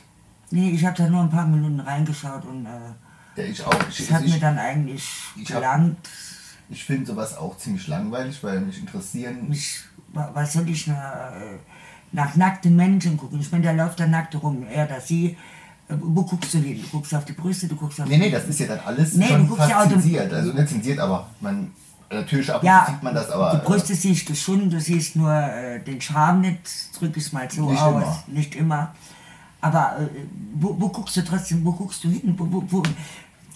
Nee, 0.50 0.72
ich 0.72 0.84
habe 0.86 0.98
da 0.98 1.08
nur 1.08 1.22
ein 1.22 1.30
paar 1.30 1.46
Minuten 1.46 1.80
reingeschaut 1.82 2.46
und 2.46 2.66
äh, 2.66 2.70
Ja, 3.38 3.44
ich 3.44 3.64
auch. 3.66 3.74
Ich, 3.90 3.98
das 4.00 4.12
hat 4.12 4.22
mir 4.24 4.28
ich, 4.28 4.40
dann 4.40 4.58
eigentlich 4.58 5.04
ich 5.36 5.50
hab- 5.54 5.62
gelangt. 5.62 5.98
ich 6.70 6.84
finde 6.84 7.06
sowas 7.06 7.38
auch 7.38 7.58
ziemlich 7.58 7.88
langweilig, 7.88 8.44
weil 8.44 8.60
mich 8.62 8.80
interessieren. 8.80 9.48
mich, 9.48 9.80
wa- 10.14 10.32
was 10.34 10.54
soll 10.54 10.68
ich 10.70 10.88
nach, 10.88 11.32
äh, 11.36 11.58
nach 12.12 12.36
nackten 12.36 12.76
Menschen 12.76 13.16
gucken? 13.18 13.40
Ich 13.40 13.52
meine, 13.52 13.64
der 13.64 13.74
läuft 13.74 14.00
da 14.00 14.08
nackt 14.08 14.36
rum, 14.42 14.66
er 14.70 14.86
oder 14.86 15.00
sie. 15.00 15.38
Äh, 15.90 15.94
Wo 16.02 16.24
guckst 16.24 16.54
du 16.54 16.58
hin? 16.58 16.82
Du 16.82 16.88
guckst 16.98 17.14
auf 17.16 17.24
die 17.26 17.34
Brüste, 17.34 17.68
du 17.68 17.76
guckst 17.76 18.02
auf 18.02 18.08
Nee, 18.08 18.18
nee, 18.18 18.30
das 18.32 18.46
ist 18.46 18.60
ja 18.60 18.68
dann 18.68 18.80
alles 18.80 19.14
Nee, 19.14 19.28
schon 19.28 19.42
du 19.44 19.48
guckst 19.56 19.72
fast 19.72 19.86
ja 19.86 19.90
zensiert. 19.90 20.34
Also 20.34 20.52
nicht 20.54 20.68
zensiert, 20.70 21.00
aber 21.00 21.30
man 21.40 21.72
natürlich 22.10 22.52
ab 22.52 22.64
Ja, 22.64 22.86
sieht 22.90 23.04
man 23.04 23.14
das, 23.14 23.30
aber 23.30 23.58
die 23.60 23.66
Brüste 23.66 23.94
siehst 23.96 24.28
du 24.30 24.36
schon, 24.36 24.70
du 24.70 24.80
siehst 24.82 25.16
nur 25.16 25.32
äh, 25.34 25.80
den 25.82 26.02
Charme 26.02 26.42
nicht, 26.42 26.62
drück 27.00 27.16
es 27.16 27.32
mal 27.32 27.50
so 27.52 27.70
Nicht 27.70 27.82
aus, 27.82 28.02
immer. 28.04 28.24
nicht 28.28 28.56
immer. 28.56 28.96
Aber 29.62 29.98
äh, 30.00 30.08
wo, 30.56 30.76
wo 30.80 30.90
guckst 30.90 31.16
du 31.18 31.24
trotzdem, 31.24 31.64
wo 31.66 31.72
guckst 31.72 32.04
du 32.04 32.10
hin? 32.10 32.36
Wo, 32.38 32.64
wo, 32.70 32.84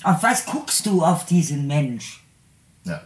auf 0.03 0.23
was 0.23 0.45
guckst 0.45 0.85
du 0.85 1.03
auf 1.03 1.25
diesen 1.25 1.67
Mensch? 1.67 2.21
ja. 2.85 3.01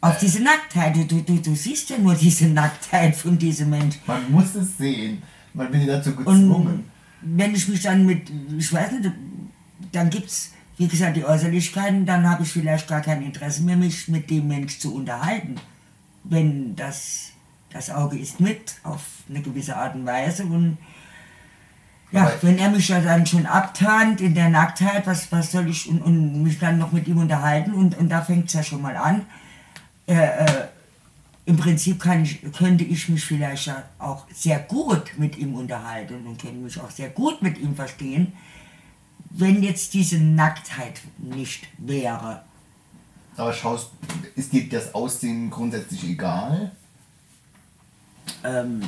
Auf 0.00 0.18
diese 0.18 0.40
Nacktheit. 0.40 0.94
Du, 0.94 1.04
du, 1.04 1.22
du, 1.22 1.38
du 1.38 1.56
siehst 1.56 1.90
ja 1.90 1.98
nur 1.98 2.14
diese 2.14 2.46
Nacktheit 2.46 3.16
von 3.16 3.36
diesem 3.36 3.70
Mensch. 3.70 3.96
Man 4.06 4.30
muss 4.30 4.54
es 4.54 4.78
sehen. 4.78 5.20
Man 5.54 5.72
wird 5.72 5.88
dazu 5.88 6.10
Und 6.10 6.18
gezwungen. 6.24 6.84
wenn 7.22 7.52
ich 7.52 7.66
mich 7.66 7.82
dann 7.82 8.06
mit, 8.06 8.30
ich 8.56 8.72
weiß 8.72 8.92
nicht, 8.92 9.10
dann 9.90 10.08
gibt 10.08 10.26
es, 10.28 10.52
wie 10.76 10.86
gesagt, 10.86 11.16
die 11.16 11.24
Äußerlichkeiten, 11.24 12.06
dann 12.06 12.30
habe 12.30 12.44
ich 12.44 12.52
vielleicht 12.52 12.86
gar 12.86 13.00
kein 13.00 13.22
Interesse 13.22 13.62
mehr, 13.62 13.76
mich 13.76 14.06
mit 14.06 14.30
dem 14.30 14.46
Mensch 14.46 14.78
zu 14.78 14.94
unterhalten. 14.94 15.56
Wenn 16.22 16.76
das, 16.76 17.30
das 17.70 17.90
Auge 17.90 18.18
ist 18.20 18.38
mit, 18.38 18.76
auf 18.84 19.00
eine 19.28 19.42
gewisse 19.42 19.74
Art 19.76 19.96
und 19.96 20.06
Weise. 20.06 20.44
Und 20.44 20.78
ja, 22.10 22.32
wenn 22.40 22.58
er 22.58 22.70
mich 22.70 22.88
ja 22.88 23.00
dann 23.00 23.26
schon 23.26 23.46
abtarnt 23.46 24.20
in 24.20 24.34
der 24.34 24.48
Nacktheit, 24.48 25.06
was, 25.06 25.30
was 25.30 25.52
soll 25.52 25.68
ich, 25.68 25.88
und, 25.88 26.00
und 26.00 26.42
mich 26.42 26.58
dann 26.58 26.78
noch 26.78 26.92
mit 26.92 27.06
ihm 27.06 27.18
unterhalten, 27.18 27.74
und, 27.74 27.96
und 27.98 28.08
da 28.08 28.22
fängt 28.22 28.46
es 28.46 28.54
ja 28.54 28.62
schon 28.62 28.82
mal 28.82 28.96
an. 28.96 29.26
Äh, 30.06 30.14
äh, 30.14 30.68
im 31.44 31.56
Prinzip 31.56 32.00
kann 32.00 32.24
ich, 32.24 32.40
könnte 32.52 32.84
ich 32.84 33.08
mich 33.08 33.24
vielleicht 33.24 33.72
auch 33.98 34.26
sehr 34.32 34.58
gut 34.58 35.12
mit 35.16 35.38
ihm 35.38 35.54
unterhalten 35.54 36.26
und 36.26 36.40
könnte 36.40 36.56
mich 36.56 36.78
auch 36.78 36.90
sehr 36.90 37.08
gut 37.08 37.40
mit 37.40 37.58
ihm 37.58 37.74
verstehen, 37.74 38.32
wenn 39.30 39.62
jetzt 39.62 39.94
diese 39.94 40.18
Nacktheit 40.18 41.00
nicht 41.16 41.66
wäre. 41.78 42.42
Aber 43.36 43.52
schaust, 43.52 43.92
ist 44.34 44.52
dir 44.52 44.68
das 44.68 44.94
Aussehen 44.94 45.48
grundsätzlich 45.48 46.04
egal? 46.04 46.72
Ähm, 48.44 48.82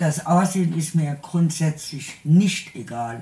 das 0.00 0.24
Aussehen 0.24 0.76
ist 0.76 0.94
mir 0.94 1.14
grundsätzlich 1.20 2.24
nicht 2.24 2.74
egal. 2.74 3.20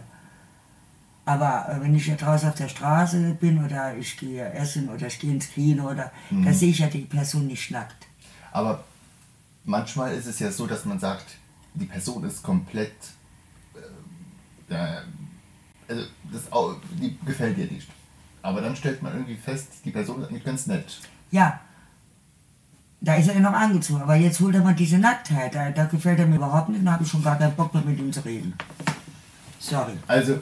Aber 1.24 1.68
äh, 1.68 1.80
wenn 1.82 1.94
ich 1.94 2.06
ja 2.06 2.14
draußen 2.14 2.48
auf 2.48 2.54
der 2.54 2.68
Straße 2.68 3.36
bin 3.40 3.62
oder 3.62 3.96
ich 3.96 4.16
gehe 4.16 4.48
essen 4.52 4.88
oder 4.88 5.08
ich 5.08 5.18
gehe 5.18 5.32
ins 5.32 5.50
Kino 5.50 5.90
oder 5.90 6.12
da 6.30 6.52
sehe 6.52 6.70
ich 6.70 6.78
ja 6.78 6.86
die 6.86 7.00
Person 7.00 7.48
nicht 7.48 7.70
nackt. 7.72 8.06
Aber 8.52 8.84
manchmal 9.64 10.14
ist 10.14 10.26
es 10.26 10.38
ja 10.38 10.52
so, 10.52 10.68
dass 10.68 10.84
man 10.84 11.00
sagt, 11.00 11.26
die 11.74 11.86
Person 11.86 12.24
ist 12.24 12.44
komplett. 12.44 12.94
Äh, 14.70 15.00
also 15.88 16.02
das, 16.32 16.42
die 16.92 17.18
gefällt 17.26 17.56
dir 17.56 17.66
nicht. 17.66 17.88
Aber 18.40 18.60
dann 18.60 18.76
stellt 18.76 19.02
man 19.02 19.14
irgendwie 19.14 19.36
fest, 19.36 19.68
die 19.84 19.90
Person 19.90 20.22
ist 20.22 20.28
eigentlich 20.28 20.44
ganz 20.44 20.68
nett. 20.68 21.00
Ja, 21.32 21.60
da 23.00 23.14
ist 23.14 23.28
er 23.28 23.34
ja 23.34 23.40
noch 23.40 23.52
angezogen, 23.52 24.02
aber 24.02 24.16
jetzt 24.16 24.40
holt 24.40 24.54
er 24.54 24.62
mal 24.62 24.74
diese 24.74 24.98
Nacktheit, 24.98 25.54
da, 25.54 25.70
da 25.70 25.84
gefällt 25.84 26.18
er 26.18 26.26
mir 26.26 26.36
überhaupt 26.36 26.68
nicht, 26.68 26.86
da 26.86 26.92
habe 26.92 27.04
ich 27.04 27.10
schon 27.10 27.22
gar 27.22 27.38
keinen 27.38 27.54
Bock 27.54 27.72
mehr 27.72 27.84
mit 27.84 27.98
ihm 27.98 28.12
zu 28.12 28.20
reden. 28.24 28.54
Sorry. 29.60 29.92
Also, 30.06 30.38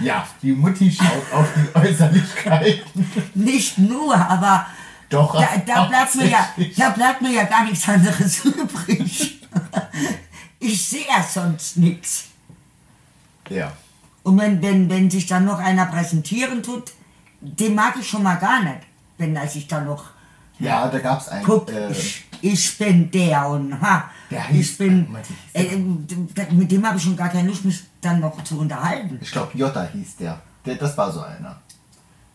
ja, 0.00 0.26
die 0.42 0.52
Mutti 0.52 0.90
schaut 0.90 1.32
auf 1.32 1.48
die 1.54 1.78
Äußerlichkeiten. 1.78 3.10
Nicht 3.34 3.78
nur, 3.78 4.14
aber 4.14 4.66
Doch, 5.08 5.34
da, 5.34 5.48
da, 5.64 5.84
bleibt 5.84 6.14
mir 6.16 6.28
ja, 6.28 6.48
da 6.76 6.90
bleibt 6.90 7.22
mir 7.22 7.32
ja 7.32 7.44
gar 7.44 7.64
nichts 7.64 7.88
anderes 7.88 8.44
übrig. 8.44 9.40
Ich 10.58 10.88
sehe 10.88 11.06
ja 11.08 11.22
sonst 11.22 11.76
nichts. 11.76 12.26
Ja. 13.48 13.72
Und 14.22 14.38
wenn, 14.38 14.60
wenn, 14.62 14.90
wenn 14.90 15.10
sich 15.10 15.26
dann 15.26 15.44
noch 15.44 15.58
einer 15.58 15.86
präsentieren 15.86 16.62
tut, 16.62 16.92
den 17.40 17.74
mag 17.74 17.94
ich 17.98 18.08
schon 18.08 18.22
mal 18.22 18.36
gar 18.36 18.62
nicht. 18.62 18.80
Wenn 19.16 19.34
er 19.34 19.48
sich 19.48 19.66
dann 19.66 19.86
noch 19.86 20.10
Ja, 20.60 20.88
da 20.88 20.98
gab 20.98 21.20
es 21.20 21.28
einen. 21.28 21.44
guck, 21.44 21.70
äh, 21.72 21.90
ich, 21.90 22.24
ich 22.42 22.78
bin 22.78 23.10
der 23.10 23.48
und 23.48 23.80
ha, 23.80 24.10
Der 24.30 24.42
hieß- 24.44 24.60
ich 24.60 24.78
bin, 24.78 25.06
äh, 25.54 25.76
mit 26.52 26.70
dem 26.70 26.86
habe 26.86 26.96
ich 26.98 27.02
schon 27.02 27.16
gar 27.16 27.28
keine 27.28 27.48
Lust, 27.48 27.64
mich 27.64 27.82
dann 28.00 28.20
noch 28.20 28.42
zu 28.44 28.58
unterhalten. 28.60 29.18
ich 29.20 29.30
glaube, 29.32 29.56
Jota 29.56 29.84
hieß 29.92 30.16
der. 30.16 30.40
der. 30.64 30.76
Das 30.76 30.96
war 30.96 31.10
so 31.10 31.20
einer. 31.20 31.60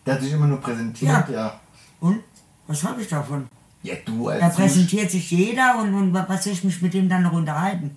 Der 0.05 0.15
hat 0.15 0.22
sich 0.22 0.32
immer 0.34 0.48
nur 0.48 0.60
präsentiert, 0.62 1.29
ja. 1.29 1.60
Und? 2.00 2.20
Was 2.67 2.84
habe 2.84 3.01
ich 3.01 3.08
davon? 3.08 3.48
Ja, 3.84 3.94
du 4.03 4.27
als 4.29 4.39
Da 4.41 4.50
präsentiert 4.50 5.12
sich 5.12 5.29
jeder 5.29 5.77
und, 5.79 5.94
und 5.94 6.13
was 6.13 6.44
soll 6.44 6.53
ich 6.53 6.63
mich 6.63 6.82
mit 6.82 6.94
dem 6.96 7.08
dann 7.08 7.22
noch 7.24 7.34
unterhalten? 7.34 7.96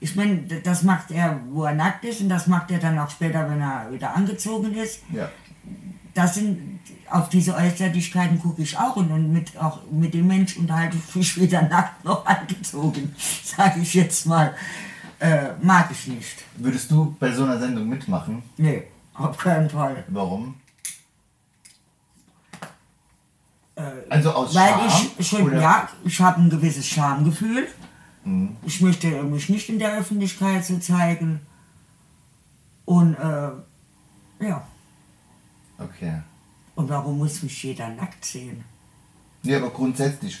Ich 0.00 0.14
meine, 0.14 0.42
das 0.62 0.82
macht 0.82 1.10
er, 1.10 1.40
wo 1.50 1.64
er 1.64 1.74
nackt 1.74 2.04
ist 2.04 2.20
und 2.20 2.28
das 2.28 2.46
macht 2.46 2.70
er 2.70 2.78
dann 2.78 2.98
auch 2.98 3.10
später, 3.10 3.48
wenn 3.50 3.60
er 3.60 3.90
wieder 3.90 4.14
angezogen 4.14 4.74
ist. 4.74 5.00
Ja. 5.10 5.28
Das 6.18 6.34
sind, 6.34 6.80
auf 7.08 7.28
diese 7.28 7.54
Äußerlichkeiten 7.54 8.40
gucke 8.40 8.60
ich 8.60 8.76
auch 8.76 8.96
und, 8.96 9.12
und 9.12 9.32
mit, 9.32 9.56
auch 9.56 9.78
mit 9.88 10.12
dem 10.14 10.26
Mensch 10.26 10.56
unterhalte 10.56 10.96
ich 10.96 11.14
mich 11.14 11.40
weder 11.40 11.62
nackt 11.62 12.04
noch 12.04 12.26
angezogen, 12.26 13.14
sage 13.44 13.78
ich 13.80 13.94
jetzt 13.94 14.26
mal. 14.26 14.52
Äh, 15.20 15.50
mag 15.62 15.88
ich 15.92 16.08
nicht. 16.08 16.44
Würdest 16.56 16.90
du 16.90 17.14
bei 17.20 17.30
so 17.30 17.44
einer 17.44 17.56
Sendung 17.60 17.88
mitmachen? 17.88 18.42
Nee, 18.56 18.82
auf 19.14 19.38
keinen 19.38 19.70
Fall. 19.70 20.02
Warum? 20.08 20.56
also 24.08 24.32
aus 24.32 24.56
Weil 24.56 24.70
Scham? 24.90 25.06
ich 25.18 25.28
schon, 25.28 25.42
oder? 25.42 25.60
ja, 25.60 25.88
ich 26.04 26.20
habe 26.20 26.40
ein 26.40 26.50
gewisses 26.50 26.84
Schamgefühl. 26.84 27.68
Mhm. 28.24 28.56
Ich 28.64 28.80
möchte 28.80 29.06
mich 29.22 29.48
nicht 29.48 29.68
in 29.68 29.78
der 29.78 29.96
Öffentlichkeit 29.98 30.64
so 30.64 30.78
zeigen. 30.78 31.38
Und 32.86 33.14
äh, 33.14 33.50
ja, 34.44 34.66
Okay. 35.78 36.20
und 36.74 36.88
warum 36.88 37.18
muss 37.18 37.42
mich 37.42 37.62
jeder 37.62 37.88
nackt 37.88 38.24
sehen? 38.24 38.64
Nee, 39.44 39.54
aber 39.54 39.70
grundsätzlich 39.70 40.40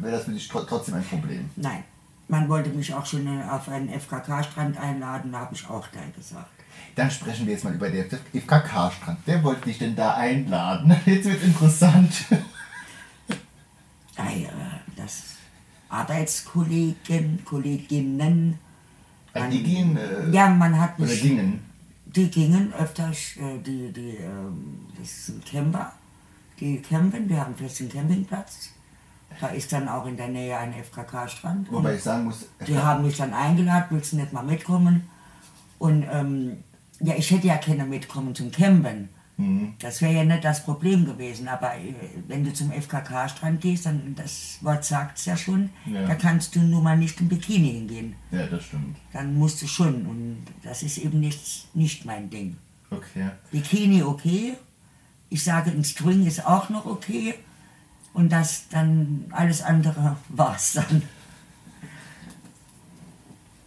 wäre 0.00 0.12
das 0.12 0.24
für 0.24 0.32
dich 0.32 0.46
tro- 0.48 0.64
trotzdem 0.68 0.94
ein 0.96 1.04
Problem. 1.04 1.48
Nein. 1.56 1.84
Man 2.30 2.46
wollte 2.50 2.68
mich 2.68 2.92
auch 2.92 3.06
schon 3.06 3.26
äh, 3.26 3.42
auf 3.44 3.70
einen 3.70 3.88
FKK-Strand 3.88 4.76
einladen, 4.78 5.32
da 5.32 5.38
habe 5.40 5.54
ich 5.54 5.66
auch 5.70 5.86
Nein 5.88 6.12
gesagt. 6.14 6.50
Dann 6.94 7.10
sprechen 7.10 7.46
wir 7.46 7.54
jetzt 7.54 7.64
mal 7.64 7.72
über 7.74 7.88
den 7.88 8.04
FKK-Strand. 8.10 9.18
Wer 9.24 9.42
wollte 9.42 9.62
dich 9.62 9.78
denn 9.78 9.96
da 9.96 10.14
einladen? 10.14 10.94
Jetzt 11.06 11.24
wird 11.24 11.42
interessant. 11.42 12.12
Ja, 14.18 14.30
ja, 14.30 14.50
das 14.96 15.22
Arbeitskollegen, 15.88 17.44
Kolleginnen. 17.44 18.58
Also 19.32 19.50
die 19.50 19.62
gehen. 19.62 19.96
Äh, 19.96 20.30
Ja, 20.30 20.48
man 20.50 20.78
hat 20.78 20.98
Oder 20.98 21.08
mich. 21.08 21.22
gingen. 21.22 21.60
Die 22.14 22.30
gingen 22.30 22.72
öfters, 22.72 23.36
äh, 23.36 23.58
die, 23.58 23.92
die, 23.92 24.16
ähm, 24.16 24.86
das 24.98 25.26
sind 25.26 25.44
Camper, 25.44 25.92
die 26.58 26.80
campen, 26.80 27.28
wir 27.28 27.40
haben 27.40 27.54
fest 27.54 27.80
einen 27.80 27.90
Campingplatz. 27.90 28.70
Da 29.40 29.48
ist 29.48 29.70
dann 29.72 29.88
auch 29.88 30.06
in 30.06 30.16
der 30.16 30.28
Nähe 30.28 30.56
ein 30.56 30.72
FKK-Strand. 30.72 31.70
Wobei 31.70 31.96
ich 31.96 32.02
sagen 32.02 32.24
muss, 32.24 32.46
Die 32.66 32.78
haben 32.78 33.04
mich 33.04 33.16
dann 33.16 33.34
eingeladen, 33.34 33.86
willst 33.90 34.12
du 34.12 34.16
nicht 34.16 34.32
mal 34.32 34.42
mitkommen? 34.42 35.08
Und 35.78 36.06
ähm, 36.10 36.64
ja, 37.00 37.14
ich 37.14 37.30
hätte 37.30 37.46
ja 37.46 37.58
keine 37.58 37.84
mitkommen 37.84 38.34
zum 38.34 38.50
Campen. 38.50 39.10
Mhm. 39.38 39.74
Das 39.78 40.02
wäre 40.02 40.12
ja 40.14 40.24
nicht 40.24 40.44
das 40.44 40.64
Problem 40.64 41.06
gewesen. 41.06 41.48
Aber 41.48 41.74
äh, 41.76 41.94
wenn 42.26 42.44
du 42.44 42.52
zum 42.52 42.70
FKK-Strand 42.72 43.60
gehst, 43.60 43.86
dann, 43.86 44.14
das 44.16 44.58
Wort 44.62 44.84
sagt 44.84 45.18
es 45.18 45.24
ja 45.26 45.36
schon, 45.36 45.70
Ja. 45.86 46.04
da 46.06 46.14
kannst 46.16 46.54
du 46.56 46.60
nun 46.60 46.82
mal 46.82 46.96
nicht 46.98 47.20
im 47.20 47.28
Bikini 47.28 47.70
hingehen. 47.72 48.14
Ja, 48.32 48.46
das 48.46 48.64
stimmt. 48.64 48.96
Dann 49.12 49.34
musst 49.36 49.62
du 49.62 49.66
schon. 49.68 50.06
Und 50.06 50.44
das 50.64 50.82
ist 50.82 50.98
eben 50.98 51.20
nicht, 51.20 51.68
nicht 51.74 52.04
mein 52.04 52.28
Ding. 52.28 52.56
Okay. 52.90 53.30
Bikini 53.52 54.02
okay. 54.02 54.54
Ich 55.30 55.44
sage, 55.44 55.70
ein 55.70 55.84
String 55.84 56.26
ist 56.26 56.44
auch 56.44 56.68
noch 56.68 56.84
okay. 56.86 57.34
Und 58.14 58.32
das 58.32 58.64
dann 58.70 59.26
alles 59.30 59.62
andere 59.62 60.16
war's 60.30 60.72
dann. 60.72 61.02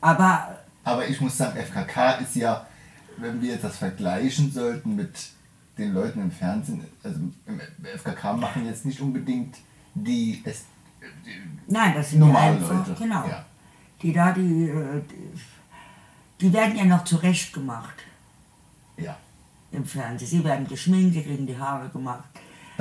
Aber 0.02 0.58
Aber 0.84 1.08
ich 1.08 1.22
muss 1.22 1.38
sagen, 1.38 1.58
FKK 1.60 2.14
ist 2.22 2.36
ja, 2.36 2.66
wenn 3.18 3.42
wir 3.42 3.58
das 3.58 3.78
vergleichen 3.78 4.52
sollten 4.52 4.96
mit 4.96 5.14
den 5.78 5.94
Leuten 5.94 6.22
im 6.22 6.32
Fernsehen, 6.32 6.86
also 7.04 7.20
im 7.46 7.62
FKK 7.98 8.34
machen 8.34 8.66
jetzt 8.66 8.86
nicht 8.86 9.00
unbedingt 9.00 9.58
die, 9.94 10.42
es, 10.46 10.66
die 11.26 11.72
nein, 11.72 11.94
das 11.94 12.12
sind 12.12 12.20
normalen 12.20 12.58
die 12.58 12.64
einfach, 12.64 12.88
Leute. 12.88 13.02
genau. 13.02 13.28
Ja. 13.28 13.46
Die 14.02 14.14
da, 14.14 14.32
die, 14.32 14.70
äh, 14.70 15.02
die, 15.10 15.40
die 16.42 16.54
werden 16.54 16.76
ja 16.76 16.86
noch 16.86 17.04
zurecht 17.04 17.54
gemacht 17.54 17.96
ja. 18.98 19.18
im 19.72 19.86
Fernsehen. 19.86 20.28
Sie 20.28 20.44
werden 20.44 20.68
geschminkt, 20.68 21.14
sie 21.14 21.24
kriegen 21.24 21.46
die 21.46 21.58
Haare 21.58 21.90
gemacht. 21.90 22.24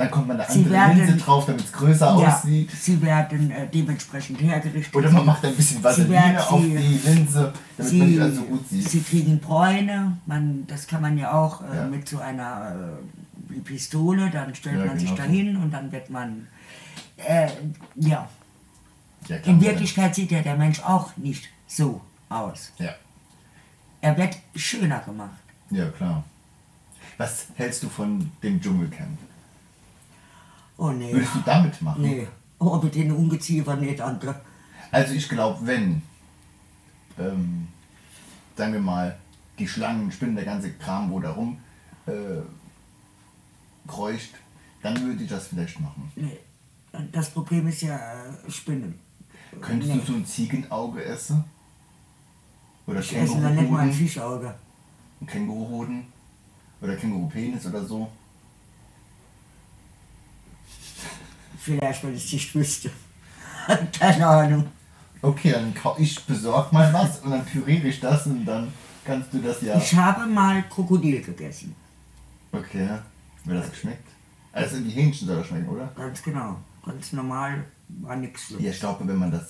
Dann 0.01 0.11
kommt 0.11 0.27
man 0.27 0.39
eine 0.39 0.49
andere 0.49 0.69
werden- 0.73 0.97
Linse 0.97 1.17
drauf, 1.17 1.45
damit 1.45 1.63
es 1.65 1.71
größer 1.71 2.19
Ja, 2.19 2.35
aussieht. 2.35 2.69
sie 2.71 3.01
werden 3.01 3.51
äh, 3.51 3.67
dementsprechend 3.67 4.41
hergerichtet. 4.41 4.95
Oder 4.95 5.11
man 5.11 5.25
macht 5.25 5.43
ein 5.45 5.55
bisschen 5.55 5.77
Sie 5.77 5.83
Vaseline 5.83 6.09
werden- 6.13 6.37
auf 6.37 6.61
sie- 6.61 6.69
die 6.77 7.09
Linse, 7.09 7.53
damit 7.77 7.77
man 7.77 7.87
Sie, 7.87 7.99
nicht 8.01 8.21
alles 8.21 8.35
so 8.35 8.41
gut 8.43 8.69
sieht. 8.69 8.89
sie 8.89 9.01
kriegen 9.01 9.39
Bräune, 9.39 10.17
man, 10.25 10.65
das 10.67 10.87
kann 10.87 11.01
man 11.01 11.17
ja 11.17 11.31
auch 11.33 11.61
äh, 11.61 11.75
Ja. 11.77 11.85
mit 11.85 12.07
so 12.07 12.19
einer 12.19 12.75
äh, 13.53 13.59
Pistole, 13.61 14.29
dann 14.29 14.55
stellt 14.55 14.79
Ja, 14.79 14.85
man 14.85 14.97
sich 14.99 15.09
genau 15.09 15.21
so. 15.21 15.27
dahin 15.27 15.57
und 15.57 15.71
dann 15.71 15.91
wird 15.91 16.09
man, 16.09 16.47
äh, 17.17 17.49
ja, 17.95 18.27
in 19.45 19.61
Wirklichkeit 19.61 20.15
sieht 20.15 20.31
ja 20.31 20.41
der 20.41 20.57
Mensch 20.57 20.79
auch 20.81 21.15
nicht 21.17 21.47
so 21.67 22.01
aus. 22.29 22.71
Ja. 22.79 22.89
Er 24.01 24.17
wird 24.17 24.35
schöner 24.55 24.99
gemacht. 24.99 25.29
ja, 25.69 25.87
klar. 25.89 26.23
Was 27.17 27.45
hältst 27.55 27.83
du 27.83 27.89
von 27.89 28.31
dem 28.41 28.59
Dschungelcamp? 28.59 29.19
Oh 30.81 30.89
nee, 30.91 31.13
Würdest 31.13 31.35
du 31.35 31.39
damit 31.45 31.79
machen? 31.83 32.01
nee, 32.01 32.27
oh 32.57 32.75
mit 32.81 32.95
den 32.95 33.11
Ungeziefer, 33.11 33.75
nee, 33.75 33.93
danke. 33.95 34.33
Also 34.89 35.13
ich 35.13 35.29
glaube, 35.29 35.59
wenn, 35.67 36.01
ähm, 37.19 37.67
sagen 38.57 38.73
wir 38.73 38.79
mal, 38.81 39.15
die 39.59 39.67
Schlangen, 39.67 40.11
Spinnen, 40.11 40.35
der 40.35 40.45
ganze 40.45 40.71
Kram, 40.73 41.11
wo 41.11 41.19
da 41.19 41.31
rum 41.33 41.59
äh, 42.07 42.41
kreucht, 43.87 44.31
dann 44.81 44.99
würde 45.05 45.23
ich 45.23 45.29
das 45.29 45.49
vielleicht 45.49 45.79
machen. 45.79 46.11
Nee. 46.15 46.39
Das 47.11 47.29
Problem 47.29 47.67
ist 47.67 47.83
ja 47.83 47.95
äh, 47.97 48.49
Spinnen. 48.51 48.99
Könntest 49.61 49.91
Nee. 49.93 49.99
du 49.99 50.05
so 50.05 50.13
ein 50.13 50.25
Ziegenauge 50.25 51.03
essen? 51.05 51.43
Oder 52.87 53.01
Ich 53.01 53.15
esse 53.15 53.39
dann 53.39 53.55
nicht 53.55 53.69
mal 53.69 53.81
ein? 53.81 53.93
Fischauge. 53.93 54.55
Ein 55.21 55.27
Känguruhoden? 55.27 56.05
Oder 56.81 56.95
Kängurupenis 56.95 57.67
oder 57.67 57.85
so? 57.85 58.09
Vielleicht, 61.63 62.03
wenn 62.03 62.15
ich 62.15 62.25
es 62.25 62.33
nicht 62.33 62.55
wüsste. 62.55 62.89
Keine 63.99 64.27
Ahnung. 64.27 64.67
Okay, 65.21 65.51
dann 65.51 65.73
ich 65.99 66.19
besorg 66.25 66.71
mal 66.73 66.91
was 66.93 67.19
und 67.19 67.31
dann 67.31 67.45
püriere 67.45 67.87
ich 67.87 67.99
das 67.99 68.25
und 68.25 68.43
dann 68.45 68.73
kannst 69.05 69.31
du 69.33 69.39
das 69.39 69.61
ja. 69.61 69.77
Ich 69.77 69.93
habe 69.93 70.25
mal 70.25 70.63
Krokodil 70.63 71.21
gegessen. 71.21 71.75
Okay, 72.51 72.89
mir 73.45 73.53
das 73.55 73.69
geschmeckt. 73.69 74.07
Also 74.51 74.79
die 74.79 74.89
Hähnchen 74.89 75.27
soll 75.27 75.37
das 75.37 75.47
schmecken, 75.47 75.69
oder? 75.69 75.85
Ganz 75.95 76.21
genau. 76.23 76.57
Ganz 76.85 77.13
normal 77.13 77.63
war 77.87 78.15
nichts 78.15 78.49
Ja, 78.49 78.55
Schlimmes. 78.57 78.73
ich 78.75 78.79
glaube, 78.79 79.07
wenn 79.07 79.15
man 79.17 79.31
das. 79.31 79.43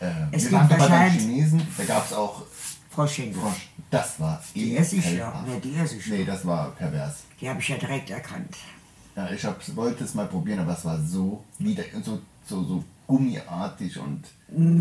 Äh, 0.00 0.10
Es 0.32 0.44
wir 0.44 0.52
waren 0.52 0.68
doch 0.68 0.78
bei 0.88 1.08
den 1.08 1.18
Chinesen, 1.20 1.62
da 1.78 1.84
gab 1.84 2.04
es 2.06 2.12
auch 2.12 2.42
Frau 2.90 3.06
Schenkel. 3.06 3.40
Frosch. 3.40 3.68
Das 3.90 4.18
war 4.18 4.42
Die 4.54 4.76
esse 4.76 4.96
ich 4.96 5.12
ja. 5.12 5.44
Nee, 5.46 5.60
die 5.60 5.76
esse 5.76 5.96
ich 5.96 6.06
Nee, 6.08 6.20
ja. 6.20 6.26
das 6.26 6.44
war 6.44 6.70
pervers. 6.72 7.22
Die 7.40 7.48
habe 7.48 7.60
ich 7.60 7.68
ja 7.68 7.76
direkt 7.76 8.10
erkannt. 8.10 8.56
Ja, 9.16 9.30
ich 9.30 9.44
hab, 9.44 9.56
wollte 9.76 10.04
es 10.04 10.14
mal 10.14 10.26
probieren, 10.26 10.60
aber 10.60 10.72
es 10.72 10.84
war 10.84 10.98
so 11.00 11.44
wieder 11.58 11.82
so, 12.02 12.20
so, 12.46 12.62
so 12.64 12.84
gummiartig 13.06 13.98
und 13.98 14.22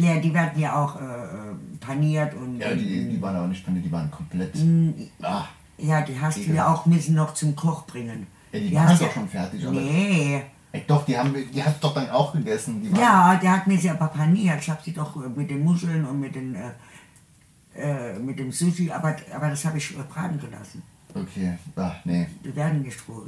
Ja, 0.02 0.20
die 0.20 0.34
werden 0.34 0.60
ja 0.60 0.76
auch 0.76 0.96
äh, 1.02 1.04
äh, 1.04 1.56
paniert 1.80 2.34
und. 2.36 2.60
ja, 2.60 2.74
die, 2.76 3.10
die 3.10 3.22
waren 3.22 3.36
aber 3.36 3.48
nicht 3.48 3.66
paniert, 3.66 3.86
die 3.86 3.92
waren 3.92 4.10
komplett. 4.12 4.56
Mm, 4.56 4.92
Ah, 5.22 5.46
Ja, 5.78 6.02
die 6.02 6.20
hast 6.20 6.38
du 6.38 6.52
ja 6.54 6.72
auch 6.72 6.86
müssen 6.86 7.16
noch 7.16 7.34
zum 7.34 7.56
Koch 7.56 7.86
bringen. 7.88 8.28
ja, 8.52 8.60
die 8.60 8.70
Die 8.70 8.76
waren 8.76 8.88
hast 8.90 9.02
doch 9.02 9.12
schon 9.14 9.28
fertig, 9.28 9.64
aber. 9.66 9.74
Nee. 9.80 10.42
Ey, 10.72 10.84
doch, 10.86 11.04
die 11.04 11.18
haben 11.18 11.34
die 11.52 11.64
hat 11.64 11.84
doch 11.84 11.96
dann 11.96 12.08
auch 12.12 12.32
gegessen. 12.34 12.82
Die 12.84 12.92
waren, 12.92 13.02
Ja, 13.02 13.36
der 13.42 13.52
hat 13.54 13.66
mir 13.66 13.78
sie 13.80 13.90
aber 13.90 14.08
paniert. 14.08 14.60
Ich 14.62 14.70
habe 14.70 14.80
sie 14.86 14.94
doch 14.94 15.16
äh, 15.16 15.28
mit 15.28 15.50
den 15.50 15.64
Muscheln 15.64 16.06
und 16.06 16.20
mit 16.20 16.36
den 16.36 16.54
äh, 16.54 16.70
äh, 17.76 18.20
mit 18.20 18.38
dem 18.38 18.52
Sushi, 18.52 18.92
aber, 18.92 19.16
aber 19.34 19.50
das 19.50 19.66
habe 19.66 19.78
ich 19.80 19.98
braten 19.98 20.40
gelassen. 20.40 20.84
Okay, 21.16 21.58
ah, 21.76 21.94
nee. 22.04 22.28
Die 22.44 22.56
werden 22.56 22.84
nicht 22.84 23.00
roh. 23.08 23.24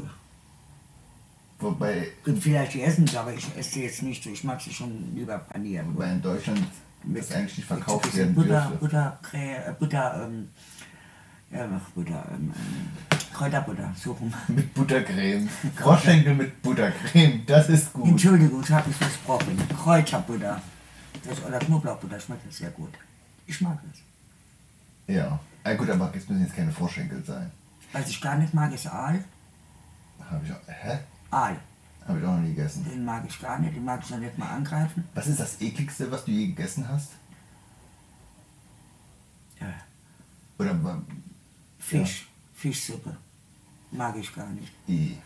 Wobei, 1.61 2.07
Gibt 2.25 2.41
vielleicht 2.43 2.73
die 2.73 2.81
essen 2.81 3.05
sie, 3.07 3.17
aber 3.17 3.33
ich 3.33 3.47
esse 3.57 3.71
sie 3.71 3.83
jetzt 3.83 4.01
nicht 4.03 4.23
so. 4.23 4.29
Ich 4.31 4.43
mag 4.43 4.59
sie 4.61 4.73
schon 4.73 5.13
lieber 5.15 5.37
panieren. 5.37 5.93
wobei 5.93 6.11
in 6.11 6.21
Deutschland 6.21 6.61
das 7.03 7.31
eigentlich 7.31 7.57
nicht 7.57 7.67
verkauft 7.67 8.05
Mit 8.05 8.15
werden 8.15 8.35
Butter, 8.35 8.47
dürfte. 8.61 8.77
Butter, 8.77 9.19
Crä- 9.23 9.69
äh, 9.69 9.73
Butter, 9.79 10.27
ähm, 10.27 10.49
ja, 11.51 11.81
Butter, 11.95 12.25
ähm, 12.33 12.53
ähm, 12.55 13.17
Kräuterbutter, 13.33 13.93
so 13.95 14.11
rum. 14.13 14.33
Mit 14.49 14.73
Buttercreme. 14.73 15.49
Froschschenkel 15.75 16.33
mit 16.35 16.61
Buttercreme, 16.61 17.43
das 17.45 17.69
ist 17.69 17.91
gut. 17.93 18.07
Entschuldigung, 18.09 18.61
ich 18.61 18.69
habe 18.71 18.87
mich 18.87 18.97
versprochen. 18.97 19.57
Kräuterbutter. 19.81 20.61
Das, 21.27 21.43
oder 21.45 21.59
Knoblauchbutter 21.59 22.19
schmeckt 22.19 22.47
das 22.47 22.57
sehr 22.57 22.69
gut. 22.71 22.91
Ich 23.47 23.59
mag 23.61 23.79
das. 23.89 25.15
Ja. 25.15 25.39
Ah, 25.63 25.73
gut, 25.73 25.89
aber 25.89 26.11
es 26.15 26.27
müssen 26.29 26.43
jetzt 26.43 26.55
keine 26.55 26.71
Froschschenkel 26.71 27.23
sein. 27.23 27.51
Was 27.93 28.07
ich 28.09 28.19
gar 28.21 28.37
nicht 28.37 28.53
mag, 28.53 28.73
ist 28.73 28.87
Aal. 28.87 29.23
Habe 30.29 30.45
ich 30.45 30.51
auch, 30.51 30.57
hä? 30.67 30.99
Aal. 31.31 31.57
Habe 32.07 32.19
ich 32.19 32.25
auch 32.25 32.31
noch 32.35 32.39
nie 32.41 32.49
gegessen. 32.53 32.83
Den 32.83 33.05
mag 33.05 33.23
ich 33.27 33.39
gar 33.39 33.59
nicht, 33.59 33.75
den 33.75 33.85
mag 33.85 34.01
ich 34.03 34.09
noch 34.09 34.17
nicht 34.19 34.37
mal 34.37 34.49
angreifen. 34.49 35.07
Was 35.13 35.27
ist 35.27 35.39
das 35.39 35.61
ekligste, 35.61 36.09
was 36.11 36.25
du 36.25 36.31
je 36.31 36.47
gegessen 36.47 36.87
hast? 36.87 37.09
Ja. 39.59 39.73
Oder 40.57 41.01
Fisch, 41.79 42.27
Fischsuppe. 42.55 43.15
Mag 43.91 44.15
ich 44.17 44.33
gar 44.33 44.47
nicht. 44.49 44.71
i- 44.87 45.17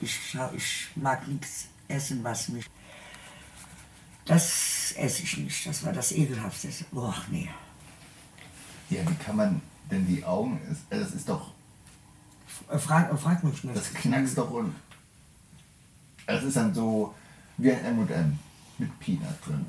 Ich, 0.00 0.30
schau- 0.30 0.52
ich 0.54 0.88
mag 0.96 1.26
nichts 1.28 1.66
essen, 1.88 2.22
was 2.24 2.48
mich 2.48 2.66
Das 4.24 4.92
esse 4.96 5.22
ich 5.22 5.36
nicht. 5.38 5.66
Das 5.66 5.84
war 5.84 5.92
das 5.92 6.12
ekelhaftste. 6.12 6.68
Boah, 6.90 7.14
nee. 7.30 7.48
Ja, 8.90 9.00
wie 9.08 9.14
kann 9.16 9.36
man 9.36 9.60
denn 9.90 10.06
die 10.06 10.24
Augen. 10.24 10.58
äh, 10.90 10.98
Das 10.98 11.12
ist 11.12 11.28
doch. 11.28 11.52
Äh, 12.70 12.78
Frag, 12.78 13.12
äh, 13.12 13.16
frag 13.16 13.44
mich 13.44 13.62
nicht. 13.64 13.76
Das 13.76 13.92
knackst 13.92 14.36
doch 14.38 14.50
und. 14.50 14.74
Es 16.26 16.42
ist 16.42 16.56
dann 16.56 16.72
so 16.74 17.14
wie 17.58 17.70
ein 17.72 17.96
MM 17.96 18.38
mit 18.78 18.98
Peanut 19.00 19.46
drin. 19.46 19.64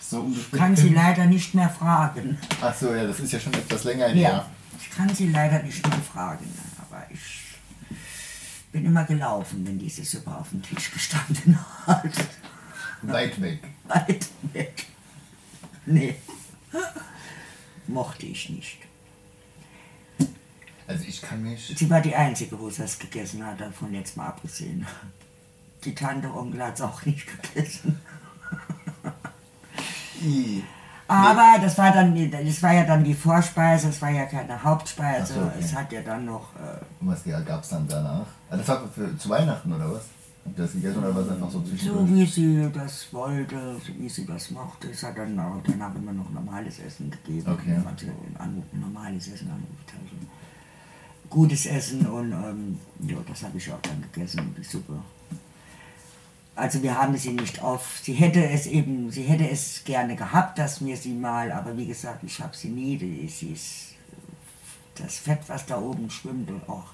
So 0.00 0.20
ungefähr. 0.20 0.52
Ich 0.54 0.58
kann 0.58 0.76
sie 0.76 0.88
leider 0.90 1.26
nicht 1.26 1.54
mehr 1.54 1.68
fragen. 1.68 2.38
Achso, 2.62 2.94
ja, 2.94 3.06
das 3.06 3.20
ist 3.20 3.32
ja 3.32 3.40
schon 3.40 3.52
etwas 3.54 3.84
länger 3.84 4.08
Ja. 4.08 4.14
her. 4.14 4.46
Ich 4.80 4.90
kann 4.90 5.14
sie 5.14 5.28
leider 5.28 5.62
nicht 5.62 5.86
mehr 5.86 5.98
fragen. 5.98 6.46
Aber 6.78 7.04
ich 7.10 7.20
bin 8.72 8.84
immer 8.86 9.04
gelaufen, 9.04 9.66
wenn 9.66 9.78
diese 9.78 10.04
Suppe 10.04 10.34
auf 10.34 10.50
dem 10.50 10.62
Tisch 10.62 10.90
gestanden 10.92 11.58
hat. 11.86 12.10
Weit 13.02 13.40
weg. 13.40 13.60
Weit 13.84 14.28
weg. 14.52 14.86
Nee. 15.86 16.16
Mochte 17.86 18.26
ich 18.26 18.48
nicht. 18.50 18.78
Also 20.86 21.04
ich 21.06 21.20
kann 21.20 21.42
mich. 21.42 21.74
Sie 21.76 21.90
war 21.90 22.00
die 22.00 22.14
Einzige, 22.14 22.58
wo 22.58 22.70
sie 22.70 22.82
das 22.82 22.98
gegessen 22.98 23.44
hat, 23.44 23.60
davon 23.60 23.92
jetzt 23.94 24.16
mal 24.16 24.26
abgesehen. 24.28 24.86
Die 25.84 25.94
Tante 25.94 26.32
Onkel 26.32 26.62
hat 26.62 26.74
es 26.74 26.80
auch 26.80 27.04
nicht 27.04 27.26
gegessen. 27.26 28.00
I. 30.22 30.64
Aber 31.08 31.58
das 31.62 31.78
war 31.78 31.90
dann, 31.90 32.30
das 32.30 32.62
war 32.62 32.74
ja 32.74 32.84
dann 32.84 33.02
die 33.02 33.14
Vorspeise, 33.14 33.86
das 33.86 34.02
war 34.02 34.10
ja 34.10 34.26
keine 34.26 34.62
Hauptspeise. 34.62 35.34
So, 35.34 35.40
okay. 35.40 35.52
Es 35.58 35.74
hat 35.74 35.90
ja 35.90 36.02
dann 36.02 36.26
noch, 36.26 36.54
äh, 36.56 36.84
Und 37.00 37.08
was 37.08 37.24
gab 37.46 37.62
es 37.62 37.70
dann 37.70 37.88
danach? 37.88 38.26
Ah, 38.50 38.56
das 38.56 38.68
war 38.68 38.86
für, 38.88 39.16
zu 39.16 39.28
Weihnachten 39.30 39.72
oder 39.72 39.90
was? 39.90 40.02
Habt 40.44 40.58
ihr 40.58 40.64
das 40.64 40.72
gegessen 40.72 40.98
oder 40.98 41.14
war 41.14 41.22
es 41.22 41.30
einfach 41.30 41.50
so 41.50 41.62
so 41.64 42.08
wie 42.08 42.26
sie 42.26 42.70
das 42.72 43.12
wollte, 43.12 43.76
so 43.76 43.92
wie 43.98 44.08
sie 44.08 44.26
das 44.26 44.50
mochte. 44.50 44.90
Es 44.90 45.02
hat 45.02 45.16
dann 45.16 45.38
auch 45.38 45.62
danach 45.64 45.94
immer 45.94 46.12
noch 46.12 46.28
normales 46.30 46.78
Essen 46.78 47.10
gegeben. 47.10 47.50
Okay. 47.52 47.80
Also 47.86 48.06
ein 48.38 48.62
normales 48.72 49.28
Essen, 49.28 49.48
anruft, 49.48 49.92
also 49.94 50.16
gutes 51.30 51.66
Essen 51.66 52.06
und 52.06 52.32
ähm, 52.32 52.78
ja, 53.00 53.16
das 53.26 53.42
habe 53.44 53.56
ich 53.56 53.72
auch 53.72 53.80
dann 53.80 54.02
gegessen, 54.12 54.54
die 54.58 54.64
Suppe. 54.64 54.94
Also 56.58 56.82
wir 56.82 56.98
haben 56.98 57.16
sie 57.16 57.30
nicht 57.30 57.62
auf, 57.62 58.00
sie 58.02 58.14
hätte 58.14 58.44
es 58.44 58.66
eben, 58.66 59.12
sie 59.12 59.22
hätte 59.22 59.48
es 59.48 59.82
gerne 59.84 60.16
gehabt, 60.16 60.58
dass 60.58 60.84
wir 60.84 60.96
sie 60.96 61.12
mal, 61.12 61.52
aber 61.52 61.76
wie 61.76 61.86
gesagt, 61.86 62.24
ich 62.24 62.40
habe 62.40 62.56
sie 62.56 62.68
nie, 62.68 62.96
die, 62.96 63.28
sie 63.28 63.52
ist 63.52 63.94
das 64.96 65.18
Fett, 65.18 65.38
was 65.46 65.64
da 65.66 65.78
oben 65.78 66.10
schwimmt 66.10 66.50
und 66.50 66.68
auch, 66.68 66.86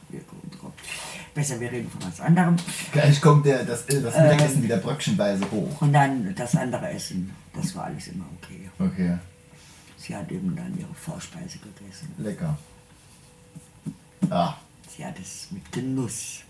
besser 1.33 1.59
wir 1.61 1.72
reden 1.72 1.90
von 1.90 2.03
was 2.07 2.20
anderem. 2.20 2.57
Gleich 2.92 3.18
kommt 3.22 3.46
der, 3.46 3.64
das, 3.64 3.87
das 3.87 4.14
Ähm. 4.14 4.22
Mittagessen 4.22 4.62
wieder 4.62 4.77
bröckchenweise 4.77 5.50
hoch. 5.50 5.81
Und 5.81 5.94
dann 5.94 6.35
das 6.35 6.55
andere 6.57 6.90
Essen, 6.90 7.35
das 7.55 7.74
war 7.74 7.85
alles 7.85 8.09
immer 8.09 8.27
okay. 8.42 8.68
Okay, 8.79 9.18
Sie 9.96 10.14
hat 10.14 10.31
eben 10.31 10.55
dann 10.55 10.79
ihre 10.79 10.92
Vorspeise 10.94 11.59
gegessen. 11.59 12.12
lecker. 12.18 12.59
Ah, 14.29 14.55
Sie 14.94 15.03
hat 15.05 15.18
es 15.18 15.48
mit 15.50 15.72
Genuss. 15.72 16.42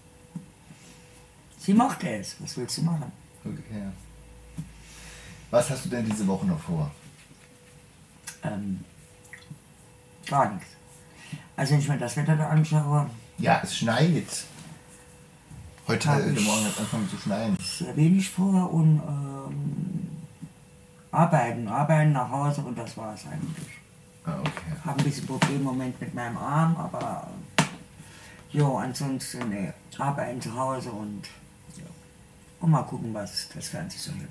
Sie 1.64 1.72
mochte 1.74 2.08
es, 2.08 2.36
was 2.40 2.56
willst 2.56 2.76
du 2.78 2.82
machen? 2.82 3.10
okay. 3.44 3.88
Was 5.50 5.70
hast 5.70 5.84
du 5.84 5.88
denn 5.88 6.04
diese 6.04 6.26
Woche 6.26 6.46
noch 6.46 6.58
vor? 6.60 6.90
Ähm, 8.42 8.84
gar 10.26 10.52
nichts. 10.52 10.68
Also 11.56 11.72
wenn 11.72 11.78
ich 11.80 11.88
mir 11.88 11.98
das 11.98 12.16
Wetter 12.16 12.36
da 12.36 12.48
anschaue, 12.48 13.08
Ja, 13.38 13.60
es 13.62 13.76
schneit. 13.76 14.26
Heute, 15.86 16.08
Hab 16.08 16.16
heute 16.16 16.30
ich- 16.30 16.44
Morgen 16.46 16.64
hat 16.64 16.72
es 16.72 16.78
angefangen 16.78 17.08
zu 17.08 17.16
schneien. 17.18 17.56
sehr 17.60 17.96
wenig 17.96 18.28
vor 18.30 18.72
und 18.72 19.00
ähm, 19.06 20.08
arbeiten, 21.12 21.68
arbeiten 21.68 22.12
nach 22.12 22.28
Hause 22.30 22.62
und 22.62 22.76
das 22.76 22.96
war 22.96 23.14
es 23.14 23.24
eigentlich. 23.26 23.68
Ah, 24.24 24.38
okay. 24.40 24.72
Habe 24.84 24.98
ein 24.98 25.04
bisschen 25.04 25.26
Problem 25.26 25.56
im 25.56 25.62
Moment 25.62 26.00
mit 26.00 26.14
meinem 26.14 26.36
Arm, 26.38 26.76
aber 26.76 27.28
jo, 28.50 28.76
ansonsten 28.78 29.48
nee, 29.50 29.72
arbeiten 29.98 30.40
zu 30.42 30.54
Hause 30.54 30.90
und. 30.90 31.22
Und 32.64 32.70
mal 32.70 32.82
gucken, 32.84 33.12
was 33.12 33.50
das 33.54 33.68
Fernsehen 33.68 34.00
so 34.00 34.10
noch. 34.12 34.24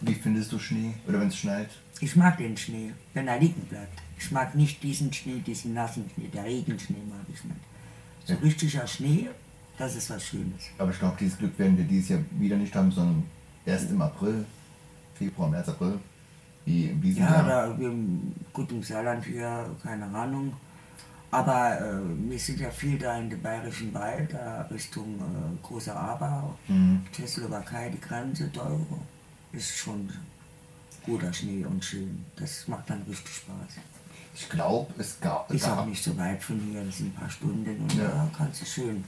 Wie 0.00 0.14
findest 0.14 0.50
du 0.50 0.58
Schnee? 0.58 0.94
Oder 1.06 1.20
wenn 1.20 1.28
es 1.28 1.36
schneit? 1.36 1.68
Ich 2.00 2.16
mag 2.16 2.38
den 2.38 2.56
Schnee, 2.56 2.94
wenn 3.12 3.28
er 3.28 3.38
liegen 3.38 3.60
bleibt. 3.66 4.00
Ich 4.18 4.30
mag 4.30 4.54
nicht 4.54 4.82
diesen 4.82 5.12
Schnee, 5.12 5.40
diesen 5.46 5.74
nassen 5.74 6.08
Schnee, 6.14 6.28
der 6.28 6.44
Regenschnee 6.44 7.02
mag 7.06 7.20
ich 7.30 7.44
nicht. 7.44 7.56
So 8.24 8.32
Ja. 8.32 8.38
richtiger 8.40 8.86
Schnee, 8.86 9.28
das 9.76 9.94
ist 9.94 10.08
was 10.08 10.24
Schönes. 10.24 10.62
Aber 10.78 10.90
ich 10.90 10.98
glaube, 10.98 11.18
dieses 11.20 11.36
Glück 11.36 11.58
werden 11.58 11.76
wir 11.76 11.84
dieses 11.84 12.08
Jahr 12.08 12.20
wieder 12.30 12.56
nicht 12.56 12.74
haben, 12.74 12.90
sondern 12.90 13.22
erst 13.66 13.90
im 13.90 14.00
April, 14.00 14.46
Februar, 15.16 15.50
März, 15.50 15.68
April. 15.68 15.98
Wie 16.64 16.86
in 16.86 17.02
diesem 17.02 17.24
Ja, 17.24 17.46
Jahr. 17.46 17.68
da, 17.68 17.78
wir, 17.78 17.92
gut 18.54 18.72
im 18.72 18.82
Saarland 18.82 19.22
hier, 19.26 19.70
keine 19.82 20.06
Ahnung. 20.06 20.54
Aber 21.34 21.80
äh, 21.80 22.30
wir 22.30 22.38
sind 22.38 22.60
ja 22.60 22.70
viel 22.70 22.98
da 22.98 23.18
in 23.18 23.28
dem 23.30 23.42
bayerischen 23.42 23.92
Wald, 23.92 24.32
da 24.32 24.62
Richtung 24.70 25.16
äh, 25.18 25.66
Großer 25.66 25.94
Aber, 25.96 26.54
Mhm. 26.68 27.04
Tschechoslowakei, 27.12 27.90
die 27.90 28.00
Grenze, 28.00 28.48
da 28.52 28.70
ist 29.52 29.76
schon 29.76 30.08
guter 31.04 31.32
Schnee 31.32 31.64
und 31.64 31.84
schön. 31.84 32.24
Das 32.36 32.66
macht 32.68 32.88
dann 32.88 33.02
richtig 33.02 33.34
Spaß. 33.34 33.74
Ich 34.36 34.48
glaube, 34.48 34.92
es 34.98 35.18
gab. 35.20 35.50
Ist 35.52 35.68
auch 35.68 35.86
nicht 35.86 36.02
so 36.02 36.16
weit 36.18 36.42
von 36.42 36.58
hier, 36.60 36.82
das 36.84 36.98
sind 36.98 37.08
ein 37.14 37.20
paar 37.20 37.30
Stunden 37.30 37.80
und 37.82 37.94
Ja. 37.94 38.28
kannst 38.36 38.62
du 38.62 38.66
schön. 38.66 39.04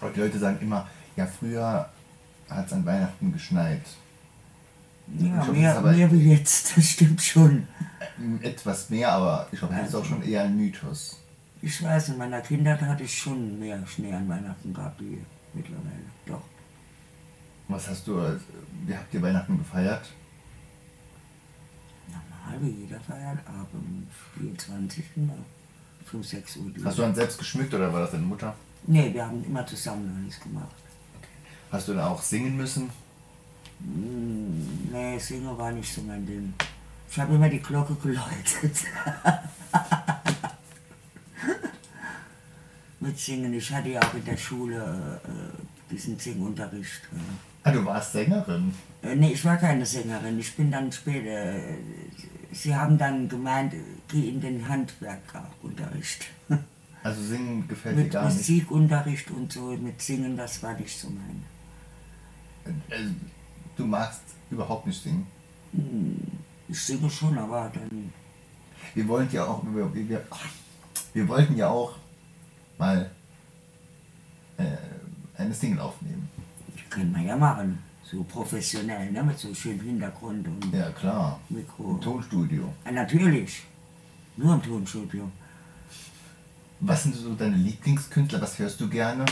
aber 0.00 0.10
die 0.10 0.20
Leute 0.20 0.38
sagen 0.38 0.58
immer, 0.60 0.86
ja, 1.16 1.26
früher 1.26 1.88
hat 2.50 2.66
es 2.66 2.72
an 2.72 2.84
Weihnachten 2.84 3.32
geschneit. 3.32 3.82
Ja, 5.18 5.42
glaub, 5.42 5.54
mehr, 5.56 5.80
mehr 5.82 6.12
wie 6.12 6.30
jetzt, 6.32 6.72
das 6.76 6.84
stimmt 6.90 7.22
schon. 7.22 7.66
Etwas 8.42 8.90
mehr, 8.90 9.12
aber 9.12 9.46
ich 9.52 9.58
glaube, 9.58 9.74
das 9.74 9.88
ist 9.88 9.94
auch 9.94 10.04
schon 10.04 10.22
eher 10.22 10.42
ein 10.44 10.56
Mythos. 10.56 11.18
Ich 11.66 11.82
weiß, 11.82 12.10
in 12.10 12.18
meiner 12.18 12.42
Kindheit 12.42 12.82
hatte 12.82 13.04
ich 13.04 13.18
schon 13.18 13.58
mehr 13.58 13.84
Schnee 13.86 14.12
an 14.12 14.28
Weihnachten 14.28 14.74
gehabt 14.74 15.00
wie 15.00 15.18
mittlerweile. 15.54 16.04
Doch. 16.26 16.42
Was 17.68 17.88
hast 17.88 18.06
du, 18.06 18.20
als- 18.20 18.42
wie 18.86 18.94
habt 18.94 19.14
ihr 19.14 19.22
Weihnachten 19.22 19.56
gefeiert? 19.56 20.04
Normal, 22.08 22.60
wie 22.60 22.82
jeder 22.82 23.00
feiert, 23.00 23.38
ab 23.46 23.68
um 23.72 24.06
24. 24.38 25.04
um 25.16 25.30
5, 26.04 26.26
6 26.26 26.56
Uhr. 26.58 26.70
Hast 26.84 26.98
du 26.98 27.02
dann 27.02 27.14
selbst 27.14 27.38
geschmückt 27.38 27.72
oder 27.72 27.90
war 27.90 28.00
das 28.00 28.10
deine 28.10 28.24
Mutter? 28.26 28.54
Nee, 28.86 29.14
wir 29.14 29.24
haben 29.26 29.42
immer 29.44 29.66
zusammen 29.66 30.22
alles 30.22 30.38
gemacht. 30.40 30.74
Hast 31.72 31.88
du 31.88 31.94
dann 31.94 32.04
auch 32.04 32.20
singen 32.20 32.56
müssen? 32.58 32.90
Hm, 33.80 34.90
Nee, 34.92 35.18
Singen 35.18 35.56
war 35.56 35.72
nicht 35.72 35.90
so 35.92 36.02
mein 36.02 36.26
Ding. 36.26 36.52
Ich 37.10 37.18
habe 37.18 37.34
immer 37.34 37.48
die 37.48 37.60
Glocke 37.60 37.94
geläutet. 37.94 38.76
Mit 43.04 43.18
Singen. 43.18 43.52
Ich 43.52 43.70
hatte 43.70 43.90
ja 43.90 44.00
auch 44.00 44.14
in 44.14 44.24
der 44.24 44.36
Schule 44.36 45.20
äh, 45.24 45.92
diesen 45.92 46.18
Singunterricht. 46.18 47.02
Äh. 47.12 47.16
Ah, 47.64 47.70
du 47.72 47.84
warst 47.84 48.12
Sängerin. 48.12 48.74
Äh, 49.02 49.14
Nee, 49.14 49.32
ich 49.32 49.44
war 49.44 49.58
keine 49.58 49.84
Sängerin. 49.84 50.38
Ich 50.40 50.54
bin 50.56 50.70
dann 50.70 50.90
später. 50.90 51.54
äh, 51.54 51.76
Sie 52.52 52.74
haben 52.74 52.96
dann 52.96 53.28
gemeint, 53.28 53.74
äh, 53.74 53.78
geh 54.08 54.28
in 54.30 54.40
den 54.40 54.66
Handwerkerunterricht. 54.68 56.26
Also 57.02 57.22
singen 57.22 57.68
gefällt 57.68 57.98
dir 57.98 58.04
mit 58.04 58.12
gar 58.14 58.24
nicht. 58.24 58.36
Musikunterricht 58.38 59.30
und 59.30 59.52
so, 59.52 59.76
mit 59.76 60.00
Singen, 60.00 60.38
das 60.38 60.62
war 60.62 60.72
nicht 60.72 60.98
so 60.98 61.10
mein. 61.10 61.44
Also, 62.90 63.10
du 63.76 63.84
magst 63.84 64.22
überhaupt 64.50 64.86
nicht 64.86 65.02
singen. 65.02 65.26
Ich 66.66 66.80
singe 66.80 67.10
schon, 67.10 67.36
aber 67.36 67.70
dann. 67.74 68.10
Wir 68.94 69.06
wollten 69.06 69.36
ja 69.36 69.44
auch, 69.44 69.62
wir, 69.66 69.94
wir, 69.94 70.22
wir 71.12 71.28
wollten 71.28 71.56
ja 71.58 71.68
auch 71.68 71.92
mal 72.78 73.10
äh, 74.56 74.64
eine 75.36 75.54
Single 75.54 75.80
aufnehmen. 75.80 76.28
Können 76.90 77.14
wir 77.14 77.22
ja 77.22 77.36
machen. 77.36 77.78
So 78.04 78.22
professionell, 78.24 79.10
ne? 79.10 79.22
mit 79.22 79.38
so 79.38 79.52
schönem 79.54 79.80
Hintergrund 79.80 80.46
und 80.46 80.72
Ja, 80.72 80.90
klar. 80.90 81.40
Mikro. 81.48 81.90
Im 81.92 82.00
Tonstudio. 82.00 82.72
Ah, 82.84 82.92
natürlich. 82.92 83.62
Nur 84.36 84.54
im 84.54 84.62
Tonstudio. 84.62 85.30
Was 86.80 87.02
sind 87.04 87.14
so 87.14 87.34
deine 87.34 87.56
Lieblingskünstler? 87.56 88.40
Was 88.42 88.58
hörst 88.58 88.80
du 88.80 88.88
gerne? 88.88 89.24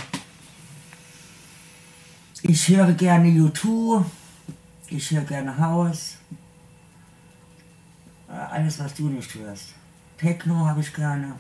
Ich 2.43 2.67
höre 2.69 2.93
gerne 2.95 3.29
U2. 3.29 4.05
Ich 4.89 5.11
höre 5.11 5.23
gerne 5.25 5.57
House. 5.59 6.17
Äh, 8.29 8.33
Alles, 8.33 8.79
was 8.79 8.95
du 8.95 9.09
nicht 9.09 9.35
hörst. 9.35 9.75
Techno 10.19 10.67
habe 10.67 10.81
ich 10.81 10.93
gerne. 10.95 11.35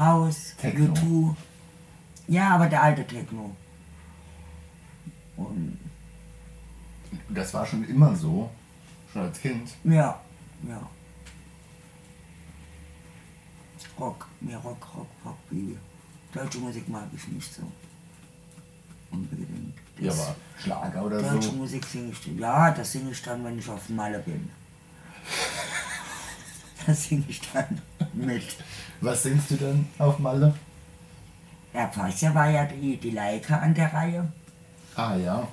House, 0.00 0.54
Techno. 0.56 0.92
U2. 0.94 1.34
Ja, 2.28 2.54
aber 2.54 2.66
der 2.68 2.82
alte 2.82 3.06
Techno. 3.06 3.54
Und 5.36 5.78
Das 7.28 7.52
war 7.54 7.66
schon 7.66 7.84
immer 7.84 8.14
so. 8.16 8.50
Schon 9.12 9.22
als 9.22 9.40
Kind. 9.40 9.70
ja, 9.84 10.20
ja. 10.66 10.88
Rock, 13.98 14.26
mehr 14.40 14.58
Rock, 14.58 14.86
Rock, 14.96 15.08
Rock 15.24 15.36
wie 15.50 15.76
deutsche 16.32 16.58
Musik 16.58 16.88
mag 16.88 17.06
ich 17.14 17.28
nicht 17.28 17.52
so. 17.52 17.62
Unbedingt. 19.10 19.74
Ja, 19.98 20.12
aber 20.12 20.34
Schlager 20.56 21.04
oder 21.04 21.20
Deutsche 21.20 21.48
so. 21.48 21.52
Musik 21.52 21.84
singe 21.84 22.12
ich. 22.12 22.26
Ja, 22.38 22.70
das 22.70 22.92
singe 22.92 23.10
ich 23.10 23.20
dann, 23.22 23.44
wenn 23.44 23.58
ich 23.58 23.68
auf 23.68 23.88
Malle 23.90 24.20
bin. 24.20 24.48
Das 26.86 27.04
singe 27.04 27.24
ich 27.28 27.40
dann 27.52 27.80
mit. 28.12 28.56
Was 29.00 29.22
singst 29.22 29.50
du 29.50 29.56
dann 29.56 29.86
auf 29.98 30.18
Malle? 30.18 30.54
Ja, 31.72 31.88
vorher 31.88 32.34
war 32.34 32.50
ja 32.50 32.64
die, 32.64 32.96
die 32.96 33.10
Leica 33.10 33.58
an 33.58 33.74
der 33.74 33.92
Reihe. 33.92 34.32
Ah 34.96 35.14
ja. 35.14 35.46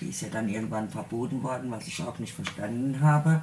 Die 0.00 0.06
ist 0.06 0.22
ja 0.22 0.28
dann 0.28 0.48
irgendwann 0.48 0.88
verboten 0.88 1.42
worden, 1.42 1.70
was 1.70 1.86
ich 1.86 2.00
auch 2.02 2.18
nicht 2.18 2.32
verstanden 2.32 3.00
habe. 3.00 3.42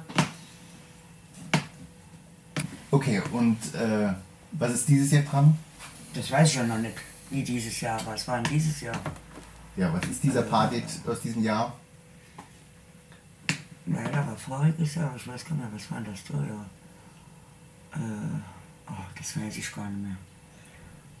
Okay, 2.90 3.22
und 3.32 3.58
äh, 3.74 4.12
was 4.52 4.72
ist 4.72 4.88
dieses 4.88 5.12
Jahr 5.12 5.22
dran? 5.22 5.58
Das 6.14 6.30
weiß 6.30 6.48
ich 6.48 6.54
ja 6.56 6.64
noch 6.64 6.78
nicht, 6.78 6.94
wie 7.30 7.42
dieses 7.42 7.80
Jahr. 7.80 8.00
Was 8.06 8.26
war 8.26 8.40
denn 8.40 8.52
dieses 8.52 8.80
Jahr? 8.80 8.96
Ja, 9.76 9.92
was 9.92 10.08
ist 10.08 10.24
dieser 10.24 10.42
Part 10.42 10.72
aus 11.06 11.20
diesem 11.20 11.42
Jahr? 11.42 11.72
Ja, 13.86 14.08
da 14.10 14.26
war 14.26 14.36
voriges 14.36 14.96
Jahr, 14.96 15.14
ich 15.16 15.26
weiß 15.28 15.44
gar 15.44 15.54
nicht 15.54 15.64
mehr, 15.64 15.72
was 15.72 15.90
war 15.90 16.00
denn 16.00 16.12
das 16.12 16.24
da, 16.24 16.34
ja. 16.34 16.64
Äh, 17.94 18.90
oh, 18.90 19.04
das 19.16 19.36
weiß 19.38 19.56
ich 19.56 19.72
gar 19.72 19.88
nicht 19.88 20.02
mehr. 20.02 20.16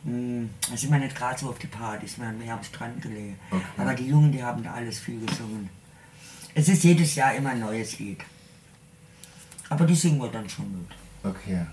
Hm, 0.04 0.50
da 0.70 0.76
sind 0.76 0.92
wir 0.92 0.98
nicht 0.98 1.16
gerade 1.16 1.38
so 1.38 1.50
auf 1.50 1.58
die 1.58 1.66
Partys, 1.66 2.18
wir 2.18 2.26
haben 2.26 2.38
mehr 2.38 2.54
am 2.54 2.62
Strand 2.62 3.02
gelegen. 3.02 3.38
Okay. 3.50 3.62
Aber 3.76 3.94
die 3.94 4.06
Jungen, 4.06 4.32
die 4.32 4.42
haben 4.42 4.62
da 4.62 4.72
alles 4.72 5.00
viel 5.00 5.24
gesungen. 5.24 5.68
Es 6.54 6.68
ist 6.68 6.84
jedes 6.84 7.14
Jahr 7.14 7.34
immer 7.34 7.50
ein 7.50 7.60
neues 7.60 7.98
Lied. 7.98 8.20
Aber 9.68 9.84
die 9.84 9.94
singen 9.94 10.20
wir 10.20 10.28
dann 10.28 10.48
schon 10.48 10.70
mit. 10.72 10.90
Okay. 11.22 11.66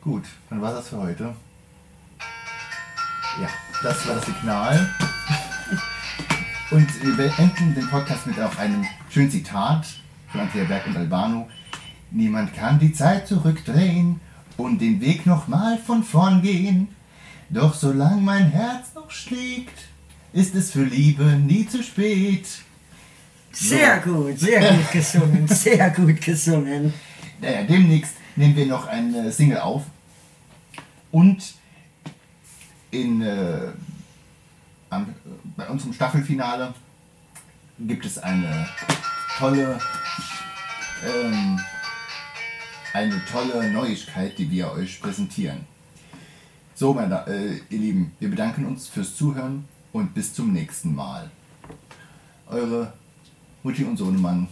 Gut, 0.00 0.24
dann 0.48 0.60
war 0.60 0.72
das 0.72 0.88
für 0.88 0.96
heute. 0.96 1.34
Ja, 3.40 3.48
das 3.82 4.08
war 4.08 4.16
das 4.16 4.26
Signal. 4.26 4.94
Und 6.70 7.02
wir 7.02 7.16
beenden 7.16 7.74
den 7.74 7.88
Podcast 7.88 8.26
mit 8.26 8.40
auch 8.40 8.56
einem 8.56 8.86
schönen 9.10 9.30
Zitat 9.30 9.86
von 10.30 10.40
Andrea 10.40 10.64
Berg 10.64 10.86
und 10.86 10.96
Albano. 10.96 11.48
Niemand 12.10 12.54
kann 12.54 12.78
die 12.78 12.92
Zeit 12.92 13.28
zurückdrehen 13.28 14.20
und 14.56 14.80
den 14.80 15.00
Weg 15.00 15.26
nochmal 15.26 15.78
von 15.78 16.02
vorn 16.02 16.42
gehen. 16.42 16.88
Doch 17.48 17.74
solange 17.74 18.20
mein 18.20 18.50
Herz 18.50 18.94
noch 18.94 19.10
schlägt, 19.10 19.78
ist 20.32 20.54
es 20.54 20.72
für 20.72 20.84
Liebe 20.84 21.24
nie 21.24 21.66
zu 21.66 21.82
spät. 21.82 22.46
Sehr 23.52 23.98
gut, 23.98 24.38
sehr 24.38 24.60
gut 24.72 24.92
gesungen, 24.92 25.48
sehr 25.48 25.90
gut 25.90 26.20
gesungen. 26.20 26.92
Naja, 27.40 27.64
demnächst 27.64 28.14
nehmen 28.36 28.54
wir 28.54 28.66
noch 28.66 28.86
eine 28.86 29.32
Single 29.32 29.58
auf. 29.58 29.82
Und 31.10 31.54
in, 32.90 33.22
äh, 33.22 33.72
am, 34.90 35.14
bei 35.56 35.68
unserem 35.68 35.92
Staffelfinale 35.92 36.74
gibt 37.78 38.04
es 38.04 38.18
eine 38.18 38.68
tolle, 39.38 39.78
ähm, 41.04 41.58
eine 42.92 43.20
tolle 43.30 43.70
Neuigkeit, 43.70 44.36
die 44.38 44.50
wir 44.50 44.72
euch 44.72 45.00
präsentieren. 45.00 45.64
So, 46.74 46.94
meine, 46.94 47.26
äh, 47.26 47.60
ihr 47.68 47.78
Lieben, 47.78 48.12
wir 48.18 48.30
bedanken 48.30 48.64
uns 48.64 48.88
fürs 48.88 49.16
Zuhören 49.16 49.66
und 49.92 50.14
bis 50.14 50.34
zum 50.34 50.52
nächsten 50.52 50.94
Mal. 50.94 51.30
Eure 52.46 52.92
Mutti 53.62 53.84
und 53.84 53.96
Sohnemann 53.96 54.48